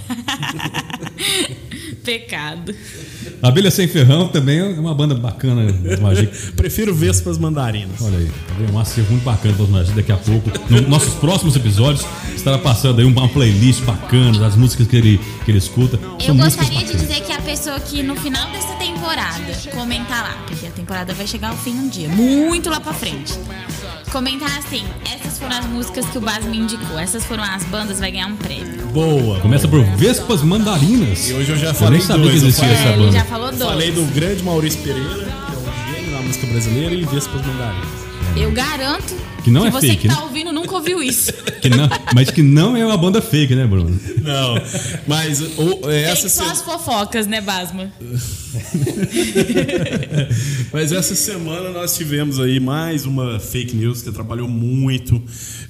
Pecado. 2.06 2.74
Abelha 3.42 3.72
Sem 3.72 3.88
Ferrão 3.88 4.28
também 4.28 4.60
é 4.60 4.64
uma 4.64 4.94
banda 4.94 5.16
bacana, 5.16 5.74
Magic. 6.00 6.32
Prefiro 6.56 6.94
Vespas 6.94 7.38
Mandarinas. 7.38 8.00
Olha 8.00 8.20
aí, 8.20 8.28
tá? 8.28 8.72
Uma 8.72 8.86
ser 8.86 9.02
muito 9.10 9.24
bacana 9.24 9.54
para 9.56 9.66
nós 9.66 9.90
daqui 9.90 10.12
a 10.12 10.18
pouco. 10.18 10.50
Nos 10.70 10.88
nossos 10.88 11.16
próximos 11.16 11.56
episódios 11.56 12.06
estará 12.36 12.58
passando 12.60 13.00
aí 13.00 13.06
uma 13.06 13.28
playlist 13.28 13.82
bacana 13.82 14.38
das 14.38 14.56
músicas 14.56 14.88
que 14.88 14.96
ele, 14.96 15.20
que 15.44 15.52
ele 15.52 15.58
escuta. 15.58 16.00
Eu 16.26 16.36
gostaria 16.36 16.86
de 16.86 16.94
dizer 16.94 17.22
que 17.22 17.34
a 17.34 17.42
pessoa 17.42 17.80
que 17.80 18.04
no 18.04 18.16
final 18.16 18.50
dessa 18.52 18.74
temporada 18.76 19.54
comentar 19.74 20.24
lá, 20.24 20.46
porque 20.48 20.68
a 20.68 20.72
temporada 20.72 21.14
vai 21.14 21.26
chegar 21.26 21.50
ao 21.50 21.58
fim 21.58 21.74
um 21.74 21.90
dia, 21.90 22.08
muito 22.10 22.70
lá 22.70 22.80
pra 22.80 22.94
frente. 22.94 23.34
Comentar 24.16 24.60
assim, 24.60 24.82
essas 25.14 25.38
foram 25.38 25.58
as 25.58 25.66
músicas 25.66 26.06
que 26.06 26.18
o 26.18 26.22
Bas 26.22 26.46
me 26.46 26.58
indicou, 26.58 26.98
essas 26.98 27.26
foram 27.26 27.44
as 27.44 27.66
bandas, 27.66 28.00
vai 28.00 28.12
ganhar 28.14 28.28
um 28.28 28.38
prêmio. 28.38 28.88
Boa. 28.94 29.42
Começa 29.42 29.68
por 29.68 29.84
Vespas 29.84 30.42
Mandarinas. 30.42 31.28
E 31.30 31.34
hoje 31.34 31.52
eu 31.52 31.58
já 31.58 31.68
Eu 31.72 31.74
falei 31.74 31.98
nem 31.98 32.08
sabia 32.08 32.24
dois, 32.24 32.40
que 32.40 32.48
existia 32.48 32.66
eu 32.70 32.74
essa 32.74 32.84
É, 32.88 32.94
ele 32.94 33.04
banda. 33.08 33.12
já 33.12 33.26
falou 33.26 33.52
dois. 33.52 33.70
Falei 33.72 33.92
do 33.92 34.06
grande 34.16 34.42
Maurício 34.42 34.82
Pereira, 34.84 35.10
que 35.10 35.20
é 35.54 35.58
um 35.58 35.94
gênio 35.94 36.12
da 36.14 36.22
música 36.22 36.48
brasileira, 36.48 36.96
e 36.96 37.04
Vespas 37.04 37.46
Mandarinas. 37.46 38.05
Eu 38.36 38.52
garanto 38.52 39.16
Que 39.44 39.50
não 39.50 39.66
é 39.66 39.72
você 39.72 39.88
fake, 39.88 40.02
que 40.04 40.08
tá 40.08 40.16
né? 40.16 40.22
ouvindo 40.24 40.52
nunca 40.52 40.76
ouviu 40.76 41.02
isso. 41.02 41.32
Que 41.66 41.70
não- 41.70 41.90
mas 42.14 42.30
que 42.30 42.44
não 42.44 42.78
é 42.78 42.86
uma 42.86 42.96
banda 42.98 43.20
fake, 43.24 43.56
né, 43.56 43.66
Bruno? 43.66 44.00
Não, 44.22 44.54
mas 45.08 45.42
o, 45.58 45.90
é, 45.90 46.04
essa 46.04 46.30
são 46.30 46.46
se- 46.46 46.52
as 46.52 46.62
fofocas, 46.62 47.26
né, 47.26 47.42
Basma? 47.42 47.92
Mas 50.72 50.92
essa 50.92 51.16
semana 51.16 51.72
nós 51.72 51.96
tivemos 51.98 52.40
aí 52.40 52.60
mais 52.60 53.06
uma 53.06 53.40
fake 53.40 53.76
news 53.76 54.02
que 54.04 54.10
atrapalhou 54.10 54.48
muito. 54.48 55.20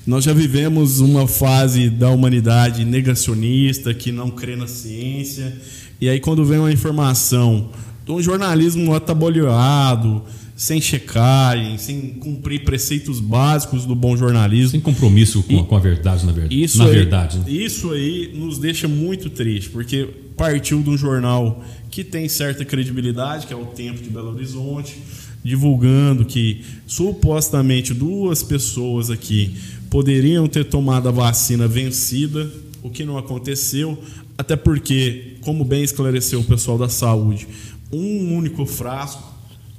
Nós 0.06 0.24
já 0.26 0.34
vivemos 0.34 1.00
uma 1.00 1.28
fase 1.28 1.90
da 1.90 2.10
humanidade 2.10 2.84
negacionista, 2.86 3.94
que 3.94 4.12
não 4.12 4.30
crê 4.30 4.56
na 4.58 4.68
ciência. 4.68 5.56
E 6.02 6.10
aí 6.10 6.20
quando 6.20 6.44
vem 6.46 6.60
uma 6.60 6.72
informação 6.72 7.70
de 8.06 8.12
um 8.12 8.22
jornalismo 8.22 8.94
atabolhado, 8.94 10.22
sem 10.56 10.80
checagem, 10.80 11.78
sem 11.78 12.02
cumprir 12.14 12.64
preceitos 12.64 13.20
básicos 13.20 13.86
do 13.86 13.94
bom 13.94 14.16
jornalismo, 14.16 14.72
Sem 14.72 14.80
compromisso 14.80 15.44
com, 15.44 15.60
a- 15.60 15.64
com 15.66 15.76
a 15.76 15.80
verdade, 15.80 16.26
na 16.26 16.32
verdade. 16.32 16.64
isso 16.64 16.78
na 16.78 16.86
aí, 16.86 16.92
verdade. 16.92 17.40
né? 17.40 17.46
Isso 17.52 17.92
aí 17.92 18.32
nos 18.34 18.58
deixa 18.58 18.88
muito 18.88 19.30
triste, 19.30 19.70
porque 19.70 20.08
partiu 20.38 20.82
de 20.82 20.90
um 20.90 20.98
jornal 20.98 21.62
que 21.92 22.04
tem 22.06 22.30
certa 22.30 22.64
credibilidade, 22.64 23.48
que 23.48 23.54
é 23.54 23.56
o 23.56 23.66
Tempo 23.66 24.02
de 24.02 24.10
Belo 24.10 24.30
Horizonte, 24.34 24.96
divulgando 25.44 26.24
que 26.26 26.62
supostamente 26.88 27.94
duas 27.94 28.42
pessoas 28.42 29.10
aqui 29.10 29.54
poderiam 29.90 30.48
ter 30.48 30.66
tomado 30.66 31.08
a 31.08 31.12
vacina 31.12 31.68
vencida, 31.68 32.50
o 32.82 32.90
que 32.90 33.04
não 33.06 33.18
aconteceu, 33.18 33.98
até 34.38 34.56
porque, 34.56 35.34
como 35.42 35.64
bem 35.66 35.84
esclareceu 35.84 36.40
o 36.40 36.44
pessoal 36.44 36.78
da 36.78 36.90
saúde, 36.90 37.48
um 37.92 38.36
único 38.36 38.66
frasco 38.66 39.35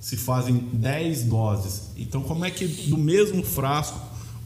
se 0.06 0.16
fazem 0.16 0.62
10 0.72 1.24
doses. 1.24 1.90
Então, 1.98 2.22
como 2.22 2.44
é 2.44 2.50
que 2.52 2.64
do 2.64 2.96
mesmo 2.96 3.42
frasco 3.42 4.00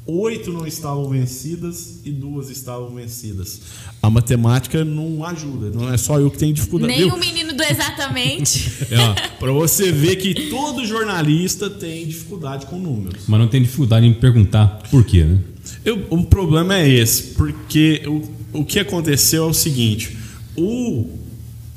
oito 0.07 0.51
não 0.51 0.66
estavam 0.66 1.07
vencidas 1.11 1.99
e 2.03 2.11
duas 2.11 2.49
estavam 2.49 2.88
vencidas. 2.94 3.61
A 4.03 4.09
matemática 4.09 4.83
não 4.87 5.23
ajuda, 5.23 5.68
não 5.68 5.92
é 5.92 5.99
só 5.99 6.18
eu 6.18 6.31
que 6.31 6.38
tenho 6.38 6.55
dificuldade. 6.55 6.94
Nem 6.94 7.05
viu? 7.05 7.14
o 7.14 7.18
menino 7.20 7.53
do 7.53 7.62
exatamente. 7.62 8.73
Para 9.38 9.53
você 9.53 9.92
ver 9.92 10.16
que 10.16 10.49
todo 10.49 10.87
jornalista 10.87 11.68
tem 11.68 12.07
dificuldade 12.07 12.64
com 12.64 12.79
números. 12.79 13.25
Mas 13.29 13.38
não 13.38 13.46
tem 13.46 13.61
dificuldade 13.61 14.07
em 14.07 14.14
perguntar 14.14 14.81
por 14.90 15.05
quê, 15.05 15.25
né? 15.25 15.40
Eu- 15.85 16.07
o 16.09 16.25
problema 16.25 16.79
é 16.79 16.88
esse, 16.88 17.35
porque 17.35 18.03
o, 18.07 18.61
o 18.61 18.64
que 18.64 18.79
aconteceu 18.79 19.44
é 19.44 19.46
o 19.46 19.53
seguinte: 19.53 20.16
o 20.57 21.07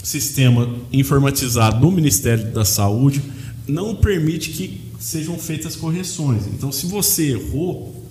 sistema 0.02 0.74
informatizado 0.94 1.82
do 1.82 1.92
Ministério 1.92 2.50
da 2.54 2.64
Saúde 2.64 3.22
não 3.68 3.96
permite 3.96 4.52
que 4.52 4.82
sejam 5.00 5.38
feitas 5.38 5.76
correções. 5.76 6.48
Então, 6.48 6.72
se 6.72 6.86
você 6.86 7.32
errou, 7.32 8.04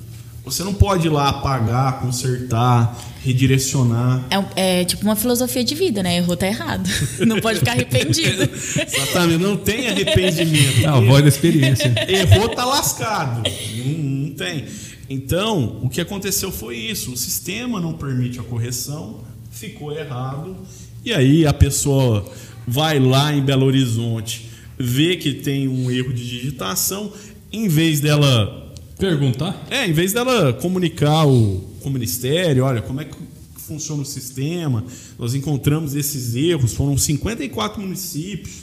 você 0.44 0.64
não 0.64 0.74
pode 0.74 1.06
ir 1.06 1.10
lá 1.10 1.28
apagar, 1.28 2.00
consertar, 2.00 2.98
redirecionar. 3.24 4.26
É, 4.56 4.80
é 4.80 4.84
tipo 4.84 5.02
uma 5.04 5.14
filosofia 5.14 5.62
de 5.62 5.74
vida, 5.74 6.02
né? 6.02 6.16
Errou, 6.16 6.36
tá 6.36 6.46
errado. 6.46 6.88
Não 7.20 7.40
pode 7.40 7.60
ficar 7.60 7.72
arrependido. 7.72 8.42
Exatamente, 8.42 9.38
não 9.38 9.56
tem 9.56 9.88
arrependimento. 9.88 10.82
É 10.82 10.86
a 10.86 10.98
voz 10.98 11.22
da 11.22 11.28
experiência. 11.28 11.94
Errou, 12.08 12.48
tá 12.48 12.64
lascado. 12.64 13.48
Não, 13.76 13.98
não 13.98 14.34
tem. 14.34 14.64
Então, 15.08 15.78
o 15.82 15.88
que 15.88 16.00
aconteceu 16.00 16.50
foi 16.50 16.76
isso. 16.76 17.12
O 17.12 17.16
sistema 17.16 17.80
não 17.80 17.92
permite 17.92 18.40
a 18.40 18.42
correção, 18.42 19.20
ficou 19.50 19.96
errado. 19.96 20.56
E 21.04 21.12
aí 21.12 21.46
a 21.46 21.52
pessoa 21.52 22.24
vai 22.66 22.98
lá 22.98 23.32
em 23.32 23.42
Belo 23.42 23.66
Horizonte, 23.66 24.48
vê 24.82 25.16
que 25.16 25.34
tem 25.34 25.68
um 25.68 25.90
erro 25.90 26.12
de 26.12 26.28
digitação, 26.28 27.12
em 27.52 27.68
vez 27.68 28.00
dela 28.00 28.72
Perguntar? 28.98 29.66
é, 29.70 29.86
em 29.86 29.92
vez 29.92 30.12
dela 30.12 30.52
comunicar 30.52 31.26
o, 31.26 31.60
com 31.80 31.88
o 31.88 31.92
ministério, 31.92 32.64
olha, 32.64 32.82
como 32.82 33.00
é 33.00 33.04
que 33.04 33.16
funciona 33.56 34.02
o 34.02 34.06
sistema, 34.06 34.84
nós 35.18 35.34
encontramos 35.34 35.94
esses 35.94 36.34
erros, 36.34 36.74
foram 36.74 36.98
54 36.98 37.80
municípios 37.80 38.56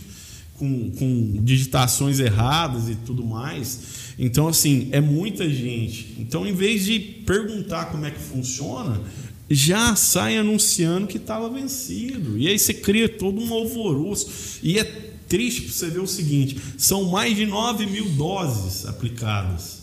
com, 0.55 0.91
com 0.91 1.39
digitações 1.41 2.19
erradas 2.19 2.89
e 2.89 2.95
tudo 2.95 3.23
mais. 3.23 3.79
Então, 4.19 4.47
assim, 4.47 4.89
é 4.91 4.99
muita 4.99 5.49
gente. 5.49 6.15
Então, 6.19 6.45
em 6.45 6.53
vez 6.53 6.86
de 6.86 6.99
perguntar 6.99 7.86
como 7.86 8.05
é 8.05 8.12
que 8.12 8.19
funciona, 8.19 9.01
já 9.49 9.95
sai 9.95 10.38
anunciando 10.38 11.08
que 11.08 11.17
estava 11.17 11.49
vencido. 11.49 12.38
E 12.38 12.47
aí 12.47 12.60
você 12.60 12.73
cria 12.73 13.08
todo 13.08 13.41
um 13.41 13.53
alvoroço. 13.53 14.60
E 14.62 14.77
é 14.77 15.09
triste 15.30 15.62
para 15.62 15.72
você 15.72 15.89
ver 15.89 16.00
o 16.00 16.08
seguinte: 16.08 16.58
são 16.78 17.06
mais 17.06 17.36
de 17.36 17.46
9 17.46 17.86
mil 17.86 18.10
doses 18.10 18.86
aplicadas 18.86 19.80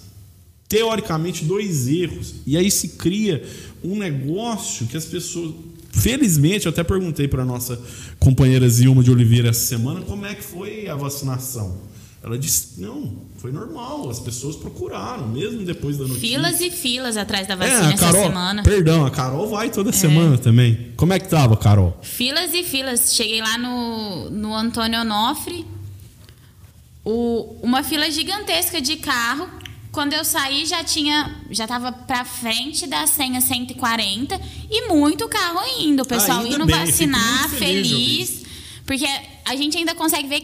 teoricamente 0.69 1.45
dois 1.45 1.89
erros. 1.89 2.35
E 2.47 2.57
aí 2.57 2.71
se 2.71 2.89
cria 2.89 3.45
um 3.83 3.97
negócio 3.97 4.87
que 4.87 4.97
as 4.97 5.05
pessoas. 5.05 5.55
Felizmente, 5.93 6.67
eu 6.67 6.71
até 6.71 6.85
perguntei 6.85 7.27
para 7.27 7.43
nossa 7.43 7.81
companheira 8.19 8.69
Zilma 8.69 9.03
de 9.03 9.11
Oliveira 9.11 9.49
essa 9.49 9.65
semana 9.67 10.03
como 10.03 10.27
é 10.27 10.35
que 10.35 10.43
foi 10.43 10.89
a 10.89 10.95
vacinação. 10.95 11.75
Ela 12.23 12.39
disse: 12.39 12.81
não, 12.81 13.27
foi 13.39 13.53
normal, 13.53 14.09
as 14.11 14.19
pessoas 14.19 14.57
procuraram, 14.57 15.29
mesmo 15.29 15.65
depois 15.65 15.97
da 15.97 16.05
notícia. 16.05 16.29
Filas 16.29 16.61
e 16.61 16.71
filas 16.71 17.17
atrás 17.17 17.47
da 17.47 17.55
é, 17.55 17.57
vacina 17.57 17.89
a 17.89 17.93
essa 17.93 18.07
Carol, 18.07 18.23
semana. 18.25 18.63
Perdão, 18.63 19.07
a 19.07 19.11
Carol 19.11 19.49
vai 19.49 19.71
toda 19.71 19.93
semana 19.93 20.37
também. 20.37 20.93
Como 20.97 21.13
é 21.13 21.19
que 21.19 21.29
tava, 21.29 21.57
Carol? 21.57 21.97
Filas 22.03 22.53
e 22.53 22.65
filas. 22.65 23.15
Cheguei 23.15 23.41
lá 23.41 23.57
no, 23.59 24.31
no 24.31 24.55
Antônio 24.55 25.01
Onofre, 25.01 25.65
o, 27.05 27.57
uma 27.63 27.83
fila 27.83 28.11
gigantesca 28.11 28.81
de 28.81 28.97
carro. 28.97 29.49
Quando 29.93 30.13
eu 30.13 30.25
saí, 30.25 30.67
já 30.67 30.85
tinha. 30.85 31.37
Já 31.51 31.67
tava 31.67 31.91
pra 31.91 32.25
frente 32.25 32.87
da 32.87 33.07
senha 33.07 33.41
140 33.41 34.39
e 34.71 34.89
muito 34.89 35.29
carro 35.29 35.61
indo. 35.79 36.03
O 36.03 36.07
pessoal 36.07 36.41
Ainda 36.41 36.55
indo 36.55 36.67
bem, 36.67 36.75
vacinar, 36.75 37.49
feliz 37.51 37.89
feliz. 37.89 38.47
Porque 38.85 39.07
a 39.45 39.57
gente 39.57 39.77
ainda 39.77 39.95
consegue 39.95 40.29
ver 40.29 40.41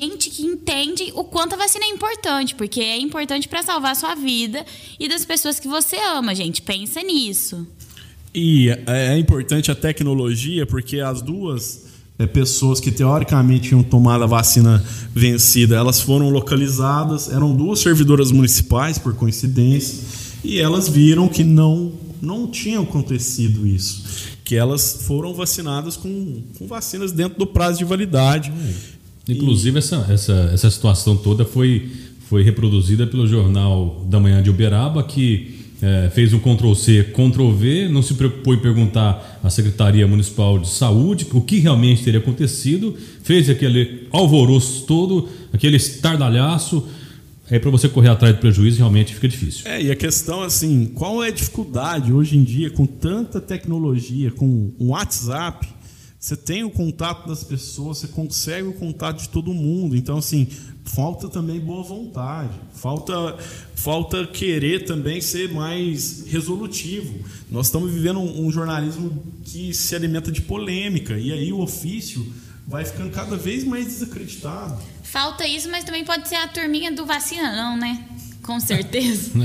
gente 0.00 0.30
que 0.30 0.42
entende 0.42 1.12
o 1.14 1.24
quanto 1.24 1.54
a 1.54 1.56
vacina 1.56 1.84
é 1.84 1.88
importante. 1.88 2.54
Porque 2.54 2.80
é 2.80 2.98
importante 2.98 3.48
pra 3.48 3.62
salvar 3.62 3.92
a 3.92 3.94
sua 3.94 4.14
vida 4.14 4.64
e 4.98 5.08
das 5.08 5.24
pessoas 5.24 5.58
que 5.58 5.68
você 5.68 5.96
ama, 5.96 6.34
gente. 6.34 6.62
Pensa 6.62 7.02
nisso. 7.02 7.66
E 8.34 8.68
é 8.86 9.14
é 9.14 9.18
importante 9.18 9.70
a 9.70 9.74
tecnologia 9.74 10.66
porque 10.66 11.00
as 11.00 11.22
duas 11.22 11.86
é, 12.18 12.26
pessoas 12.26 12.80
que 12.80 12.90
teoricamente 12.90 13.68
tinham 13.68 13.82
tomado 13.82 14.24
a 14.24 14.26
vacina 14.26 14.82
vencida, 15.14 15.76
elas 15.76 16.00
foram 16.00 16.30
localizadas, 16.30 17.30
eram 17.30 17.54
duas 17.54 17.80
servidoras 17.80 18.32
municipais, 18.32 18.98
por 18.98 19.14
coincidência, 19.14 20.02
e 20.42 20.58
elas 20.58 20.88
viram 20.88 21.28
que 21.28 21.44
não, 21.44 21.92
não 22.20 22.46
tinha 22.46 22.80
acontecido 22.80 23.66
isso. 23.66 24.04
Que 24.44 24.54
elas 24.54 25.00
foram 25.02 25.34
vacinadas 25.34 25.96
com, 25.96 26.42
com 26.58 26.66
vacinas 26.66 27.12
dentro 27.12 27.38
do 27.38 27.46
prazo 27.46 27.78
de 27.78 27.84
validade. 27.84 28.52
Inclusive, 29.28 29.76
e... 29.76 29.78
essa, 29.78 30.06
essa, 30.08 30.50
essa 30.52 30.70
situação 30.70 31.16
toda 31.16 31.44
foi, 31.44 31.90
foi 32.28 32.42
reproduzida 32.42 33.06
pelo 33.06 33.26
Jornal 33.26 34.04
da 34.08 34.20
Manhã 34.20 34.42
de 34.42 34.50
Uberaba, 34.50 35.02
que 35.02 35.56
é, 35.82 36.10
fez 36.14 36.32
um 36.32 36.38
Ctrl-C, 36.38 37.12
Ctrl-V, 37.12 37.88
não 37.88 38.02
se 38.02 38.14
preocupou 38.14 38.54
em 38.54 38.58
perguntar 38.58 39.40
à 39.42 39.50
Secretaria 39.50 40.06
Municipal 40.06 40.58
de 40.58 40.68
Saúde 40.68 41.26
o 41.32 41.40
que 41.40 41.58
realmente 41.58 42.02
teria 42.02 42.20
acontecido, 42.20 42.96
fez 43.22 43.50
aquele 43.50 44.06
alvoroço 44.10 44.84
todo, 44.86 45.28
aquele 45.52 45.76
estardalhaço. 45.76 46.86
Aí 47.48 47.60
para 47.60 47.70
você 47.70 47.88
correr 47.88 48.08
atrás 48.08 48.34
do 48.34 48.40
prejuízo 48.40 48.78
realmente 48.78 49.14
fica 49.14 49.28
difícil. 49.28 49.70
É, 49.70 49.80
e 49.80 49.90
a 49.90 49.94
questão 49.94 50.42
assim, 50.42 50.86
qual 50.94 51.22
é 51.22 51.28
a 51.28 51.30
dificuldade 51.30 52.12
hoje 52.12 52.36
em 52.36 52.42
dia 52.42 52.70
com 52.70 52.86
tanta 52.86 53.40
tecnologia, 53.40 54.32
com 54.32 54.72
um 54.80 54.88
WhatsApp, 54.88 55.68
você 56.26 56.36
tem 56.36 56.64
o 56.64 56.70
contato 56.70 57.28
das 57.28 57.44
pessoas, 57.44 57.98
você 57.98 58.08
consegue 58.08 58.66
o 58.66 58.72
contato 58.72 59.22
de 59.22 59.28
todo 59.28 59.54
mundo. 59.54 59.96
Então, 59.96 60.18
assim, 60.18 60.48
falta 60.84 61.28
também 61.28 61.60
boa 61.60 61.84
vontade, 61.84 62.50
falta, 62.74 63.36
falta 63.76 64.26
querer 64.26 64.86
também 64.86 65.20
ser 65.20 65.52
mais 65.52 66.24
resolutivo. 66.26 67.14
Nós 67.48 67.66
estamos 67.66 67.92
vivendo 67.92 68.18
um, 68.18 68.44
um 68.44 68.50
jornalismo 68.50 69.24
que 69.44 69.72
se 69.72 69.94
alimenta 69.94 70.32
de 70.32 70.40
polêmica, 70.40 71.16
e 71.16 71.32
aí 71.32 71.52
o 71.52 71.60
ofício 71.60 72.26
vai 72.66 72.84
ficando 72.84 73.12
cada 73.12 73.36
vez 73.36 73.62
mais 73.62 73.86
desacreditado. 73.86 74.82
Falta 75.04 75.46
isso, 75.46 75.70
mas 75.70 75.84
também 75.84 76.04
pode 76.04 76.28
ser 76.28 76.34
a 76.34 76.48
turminha 76.48 76.90
do 76.90 77.06
vacina, 77.06 77.54
não, 77.54 77.76
né? 77.78 78.04
Com 78.42 78.58
certeza. 78.58 79.30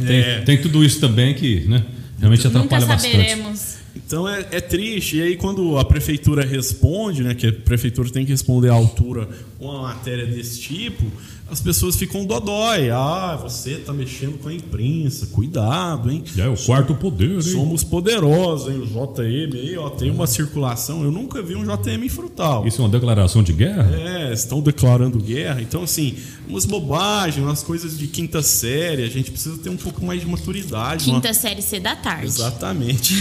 é. 0.00 0.06
Tem, 0.06 0.20
é. 0.20 0.40
tem 0.40 0.58
tudo 0.58 0.82
isso 0.82 1.00
também 1.00 1.34
que 1.34 1.68
né, 1.68 1.84
realmente 2.18 2.46
atrapalha 2.46 2.86
Nunca 2.86 2.98
saberemos. 2.98 3.46
bastante. 3.50 3.71
Então 4.12 4.28
é, 4.28 4.46
é, 4.50 4.60
triste. 4.60 5.16
E 5.16 5.22
aí, 5.22 5.36
quando 5.38 5.78
a 5.78 5.84
prefeitura 5.86 6.44
responde, 6.44 7.22
né, 7.22 7.34
que 7.34 7.46
a 7.46 7.52
prefeitura 7.52 8.10
tem 8.10 8.26
que 8.26 8.30
responder 8.30 8.68
à 8.68 8.74
altura 8.74 9.26
uma 9.58 9.84
matéria 9.84 10.26
desse 10.26 10.60
tipo, 10.60 11.02
as 11.52 11.60
pessoas 11.60 11.96
ficam 11.96 12.24
dodói. 12.24 12.88
Ah, 12.90 13.38
você 13.40 13.72
está 13.72 13.92
mexendo 13.92 14.38
com 14.38 14.48
a 14.48 14.54
imprensa, 14.54 15.26
cuidado, 15.26 16.10
hein? 16.10 16.24
É 16.38 16.48
o 16.48 16.56
quarto 16.56 16.94
poder, 16.94 17.30
hein? 17.30 17.42
Somos 17.42 17.84
poderosos, 17.84 18.72
hein? 18.72 18.80
O 18.80 18.86
JM 18.86 19.54
aí, 19.54 19.76
ó, 19.76 19.90
tem 19.90 20.10
uma 20.10 20.26
circulação. 20.26 21.04
Eu 21.04 21.12
nunca 21.12 21.42
vi 21.42 21.54
um 21.54 21.62
JM 21.62 22.02
em 22.02 22.08
frutal. 22.08 22.66
Isso 22.66 22.80
é 22.80 22.84
uma 22.84 22.90
declaração 22.90 23.42
de 23.42 23.52
guerra? 23.52 23.94
É, 23.94 24.32
estão 24.32 24.62
declarando 24.62 25.18
guerra. 25.18 25.60
Então, 25.60 25.82
assim, 25.82 26.16
umas 26.48 26.64
bobagens, 26.64 27.44
umas 27.44 27.62
coisas 27.62 27.98
de 27.98 28.06
quinta 28.06 28.40
série. 28.42 29.02
A 29.02 29.08
gente 29.08 29.30
precisa 29.30 29.58
ter 29.58 29.68
um 29.68 29.76
pouco 29.76 30.02
mais 30.04 30.22
de 30.22 30.26
maturidade. 30.26 31.04
Quinta 31.04 31.28
uma... 31.28 31.34
série 31.34 31.60
C 31.60 31.78
da 31.78 31.94
tarde. 31.94 32.26
Exatamente. 32.26 33.14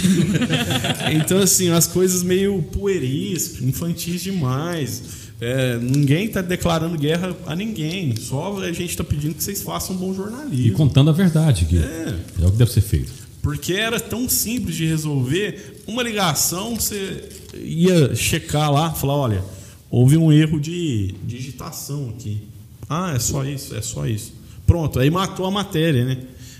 então, 1.13 1.39
assim, 1.39 1.69
as 1.69 1.85
coisas 1.85 2.23
meio 2.23 2.61
pueris, 2.63 3.61
infantis 3.61 4.21
demais. 4.21 5.20
É, 5.41 5.75
ninguém 5.79 6.25
está 6.25 6.39
declarando 6.39 6.95
guerra 6.95 7.35
a 7.47 7.55
ninguém. 7.55 8.15
Só 8.15 8.59
a 8.59 8.71
gente 8.71 8.91
está 8.91 9.03
pedindo 9.03 9.33
que 9.33 9.43
vocês 9.43 9.63
façam 9.63 9.95
um 9.95 9.99
bom 9.99 10.13
jornalismo. 10.13 10.67
E 10.67 10.71
contando 10.71 11.09
a 11.09 11.13
verdade, 11.13 11.65
que 11.65 11.79
é. 11.79 12.15
é 12.43 12.45
o 12.45 12.51
que 12.51 12.57
deve 12.57 12.71
ser 12.71 12.81
feito. 12.81 13.11
Porque 13.41 13.73
era 13.73 13.99
tão 13.99 14.29
simples 14.29 14.75
de 14.75 14.85
resolver. 14.85 15.81
Uma 15.87 16.03
ligação, 16.03 16.75
você 16.75 17.27
ia 17.55 18.13
checar 18.15 18.71
lá, 18.71 18.91
falar, 18.91 19.15
olha, 19.15 19.43
houve 19.89 20.15
um 20.15 20.31
erro 20.31 20.59
de 20.59 21.15
digitação 21.25 22.13
aqui. 22.15 22.43
Ah, 22.87 23.13
é 23.15 23.19
só 23.19 23.43
isso, 23.43 23.75
é 23.75 23.81
só 23.81 24.05
isso. 24.05 24.33
Pronto, 24.67 24.99
aí 24.99 25.09
matou 25.09 25.47
a 25.47 25.51
matéria, 25.51 26.05
né? 26.05 26.17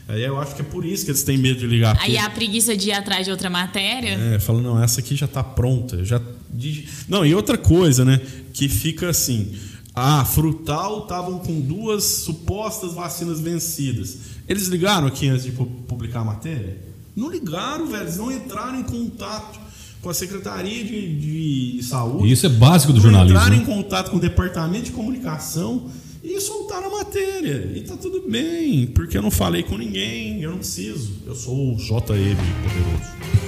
Aí 0.08 0.24
eu 0.24 0.40
acho 0.40 0.56
que 0.56 0.62
é 0.62 0.66
por 0.66 0.84
isso 0.84 1.06
que 1.06 1.12
eles 1.12 1.22
têm 1.22 1.38
medo 1.38 1.60
de 1.60 1.68
ligar. 1.68 1.98
Aí 2.02 2.18
a 2.18 2.30
preguiça 2.30 2.76
de 2.76 2.90
ir 2.90 2.94
atrás 2.94 3.26
de 3.26 3.32
outra 3.32 3.50
matéria. 3.50 4.10
É, 4.10 4.40
fala, 4.40 4.60
não, 4.60 4.82
essa 4.82 5.02
aqui 5.02 5.16
já 5.16 5.28
está 5.28 5.44
pronta. 5.44 6.04
Já... 6.04 6.20
Não, 7.08 7.26
e 7.26 7.34
outra 7.34 7.58
coisa, 7.58 8.04
né? 8.04 8.22
Que 8.54 8.68
fica 8.68 9.10
assim. 9.10 9.54
Ah, 9.94 10.24
Frutal 10.24 11.04
estavam 11.04 11.40
com 11.40 11.60
duas 11.60 12.04
supostas 12.04 12.94
vacinas 12.94 13.40
vencidas. 13.40 14.18
Eles 14.48 14.68
ligaram 14.68 15.08
aqui 15.08 15.28
antes 15.28 15.44
de 15.46 15.52
publicar 15.52 16.22
a 16.22 16.26
matéria? 16.26 16.78
Não 17.16 17.30
ligaram, 17.30 17.88
velho. 17.88 18.04
Eles 18.04 18.18
não 18.18 18.32
entraram 18.32 18.80
em 18.80 18.84
contato 18.84 19.60
com 20.02 20.10
a 20.10 20.14
Secretaria 20.14 20.84
de, 20.84 21.78
de 21.78 21.84
Saúde. 21.84 22.32
Isso 22.32 22.46
é 22.46 22.50
básico 22.50 22.94
do 22.94 23.00
jornalismo. 23.00 23.38
Entraram 23.38 23.58
né? 23.58 23.62
em 23.62 23.66
contato 23.66 24.12
com 24.12 24.18
o 24.18 24.20
Departamento 24.20 24.86
de 24.86 24.92
Comunicação 24.92 25.90
e 26.24 26.40
soltaram 26.40 26.88
a 26.88 26.98
matéria. 27.00 27.72
E 27.76 27.82
tá 27.82 27.96
tudo 27.98 28.30
bem, 28.30 28.88
porque 28.88 29.18
eu 29.18 29.22
não 29.22 29.32
falei 29.32 29.64
com 29.64 29.78
ninguém, 29.78 30.42
eu 30.42 30.52
não 30.52 30.58
preciso. 30.58 31.12
Eu 31.26 31.36
sou 31.36 31.74
o 31.74 31.76
JM 31.76 32.38
poderoso. 32.64 33.41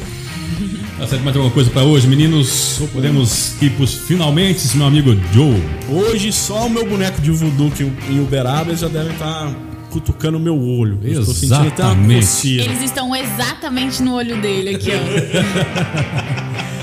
Tá 0.98 1.08
certo, 1.08 1.24
mais 1.24 1.36
alguma 1.36 1.54
coisa 1.54 1.70
para 1.72 1.84
hoje, 1.84 2.08
meninos? 2.08 2.80
Ou 2.80 2.88
podemos 2.88 3.62
ir 3.62 3.72
pros 3.72 3.96
finalmente, 3.96 4.78
meu 4.78 4.86
amigo 4.86 5.16
Joe? 5.34 5.62
Hoje 5.90 6.32
só 6.32 6.68
o 6.68 6.70
meu 6.70 6.88
boneco 6.88 7.20
de 7.20 7.32
voodoo 7.32 7.72
que 7.72 7.84
em 7.84 8.20
Uberaba 8.20 8.76
já 8.76 8.88
devem 8.88 9.12
estar 9.12 9.48
tá 9.48 9.56
cutucando 9.90 10.38
o 10.38 10.42
meu 10.42 10.60
olho. 10.60 11.00
Exatamente. 11.04 12.60
Eles 12.60 12.82
estão 12.82 13.16
exatamente 13.16 14.04
no 14.04 14.14
olho 14.14 14.40
dele 14.40 14.76
aqui, 14.76 14.92
ó. 14.92 15.00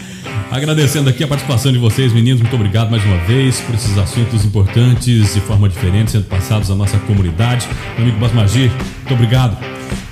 Agradecendo 0.50 1.08
aqui 1.08 1.22
a 1.22 1.28
participação 1.28 1.70
de 1.70 1.78
vocês, 1.78 2.12
meninos. 2.12 2.40
Muito 2.40 2.56
obrigado 2.56 2.90
mais 2.90 3.04
uma 3.04 3.18
vez 3.18 3.60
por 3.60 3.76
esses 3.76 3.96
assuntos 3.96 4.44
importantes 4.44 5.34
de 5.34 5.40
forma 5.40 5.68
diferente 5.68 6.10
sendo 6.10 6.24
passados 6.24 6.68
à 6.70 6.74
nossa 6.74 6.98
comunidade. 6.98 7.68
Meu 7.96 8.06
amigo 8.06 8.18
Basmagir, 8.18 8.70
muito 8.70 9.14
obrigado. 9.14 9.56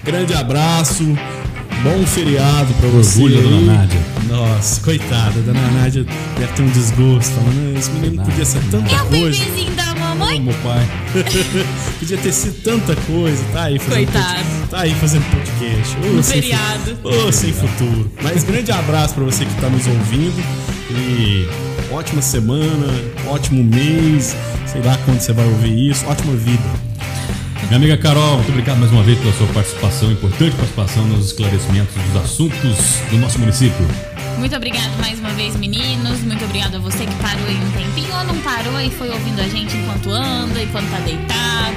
Grande 0.04 0.34
abraço. 0.34 1.04
Bom 1.82 2.04
feriado 2.06 2.74
pra 2.74 2.88
você. 2.88 3.22
Orgulho 3.22 3.42
dona 3.42 3.72
Nádia. 3.72 4.00
Nossa, 4.28 4.80
coitada, 4.80 5.40
dona 5.40 5.70
Nádia 5.70 6.04
deve 6.36 6.52
ter 6.52 6.62
um 6.62 6.70
desgosto. 6.70 7.32
Falando, 7.34 7.78
esse 7.78 7.90
menino 7.92 8.24
podia 8.24 8.44
ser 8.44 8.60
tanta 8.70 8.94
é 8.94 8.98
coisa. 8.98 9.42
É 9.42 9.70
da 9.76 9.94
mamãe? 9.94 10.40
Meu 10.40 10.54
pai. 10.54 10.84
podia 12.00 12.18
ter 12.18 12.32
sido 12.32 12.62
tanta 12.62 12.96
coisa. 13.02 13.42
Tá 13.52 13.64
aí 13.64 13.78
fazendo 13.78 14.12
Coitado. 14.12 14.44
Pod... 14.44 14.70
Tá 14.70 14.80
aí 14.80 14.94
fazendo 14.94 15.24
podcast. 15.30 15.96
Um 15.98 16.22
feriado. 16.22 16.98
Ô, 17.04 17.28
oh, 17.28 17.32
sem 17.32 17.52
futuro. 17.52 18.10
Mas 18.22 18.42
grande 18.42 18.72
abraço 18.72 19.14
pra 19.14 19.24
você 19.24 19.44
que 19.44 19.60
tá 19.60 19.68
nos 19.68 19.86
ouvindo. 19.86 20.42
E 20.90 21.48
ótima 21.92 22.20
semana, 22.20 22.86
ótimo 23.28 23.62
mês. 23.62 24.34
Sei 24.66 24.82
lá 24.82 24.98
quando 25.04 25.20
você 25.20 25.32
vai 25.32 25.46
ouvir 25.46 25.90
isso. 25.90 26.04
Ótima 26.06 26.34
vida. 26.34 26.87
Minha 27.68 27.76
amiga 27.76 27.98
Carol, 27.98 28.36
muito 28.36 28.48
obrigado 28.48 28.78
mais 28.78 28.90
uma 28.90 29.02
vez 29.02 29.18
pela 29.18 29.32
sua 29.34 29.46
participação, 29.48 30.10
importante 30.10 30.56
participação 30.56 31.06
nos 31.06 31.26
esclarecimentos 31.26 31.94
dos 31.94 32.16
assuntos 32.16 32.78
do 33.10 33.18
nosso 33.18 33.38
município. 33.38 33.86
Muito 34.38 34.56
obrigado 34.56 34.98
mais 34.98 35.18
uma 35.18 35.28
vez, 35.30 35.54
meninos. 35.54 36.20
Muito 36.22 36.42
obrigado 36.46 36.76
a 36.76 36.78
você 36.78 37.04
que 37.04 37.14
parou 37.16 37.46
aí 37.46 37.56
um 37.56 37.70
tempinho 37.72 38.16
ou 38.16 38.24
não 38.24 38.38
parou 38.38 38.80
e 38.80 38.88
foi 38.88 39.10
ouvindo 39.10 39.38
a 39.40 39.48
gente 39.48 39.76
enquanto 39.76 40.10
anda, 40.10 40.62
enquanto 40.62 40.90
tá 40.90 40.98
deitado, 41.00 41.76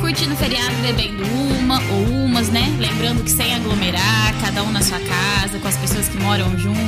curtindo 0.00 0.34
o 0.34 0.36
feriado, 0.36 0.74
bebendo 0.82 1.22
uma 1.56 1.80
ou 1.82 2.24
umas, 2.24 2.48
né? 2.48 2.74
Lembrando 2.76 3.22
que 3.22 3.30
sem 3.30 3.54
aglomerar, 3.54 4.34
cada 4.40 4.64
um 4.64 4.72
na 4.72 4.82
sua 4.82 4.98
casa, 4.98 5.56
com 5.60 5.68
as 5.68 5.76
pessoas 5.76 6.08
que 6.08 6.18
moram 6.18 6.50
junto. 6.58 6.80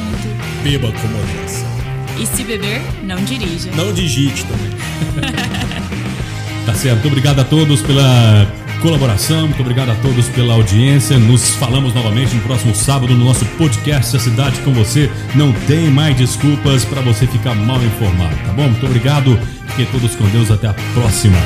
Beba 0.65 0.91
com 0.91 1.07
moderação. 1.07 1.69
E 2.19 2.27
se 2.27 2.43
beber, 2.43 2.83
não 3.05 3.23
dirija. 3.25 3.71
Não 3.77 3.93
digite 3.93 4.45
também. 4.45 5.91
Tá 6.71 6.77
certo. 6.77 7.01
Muito 7.01 7.09
obrigado 7.09 7.41
a 7.41 7.45
todos 7.45 7.83
pela 7.83 8.47
colaboração, 8.81 9.49
muito 9.49 9.61
obrigado 9.61 9.91
a 9.91 9.95
todos 9.97 10.29
pela 10.29 10.55
audiência. 10.55 11.19
Nos 11.19 11.51
falamos 11.57 11.93
novamente 11.93 12.33
no 12.33 12.41
próximo 12.43 12.73
sábado 12.77 13.13
no 13.13 13.25
nosso 13.25 13.45
podcast 13.59 14.17
A 14.17 14.21
Cidade 14.21 14.61
com 14.61 14.73
Você. 14.73 15.11
Não 15.35 15.53
tem 15.67 15.91
mais 15.91 16.17
desculpas 16.17 16.85
para 16.85 17.01
você 17.01 17.27
ficar 17.27 17.57
mal 17.57 17.83
informado, 17.83 18.37
tá 18.47 18.53
bom? 18.53 18.69
Muito 18.69 18.87
obrigado. 18.87 19.37
Fiquem 19.71 19.87
todos 19.87 20.15
com 20.15 20.25
Deus. 20.29 20.49
Até 20.49 20.69
a 20.69 20.75
próxima. 20.95 21.39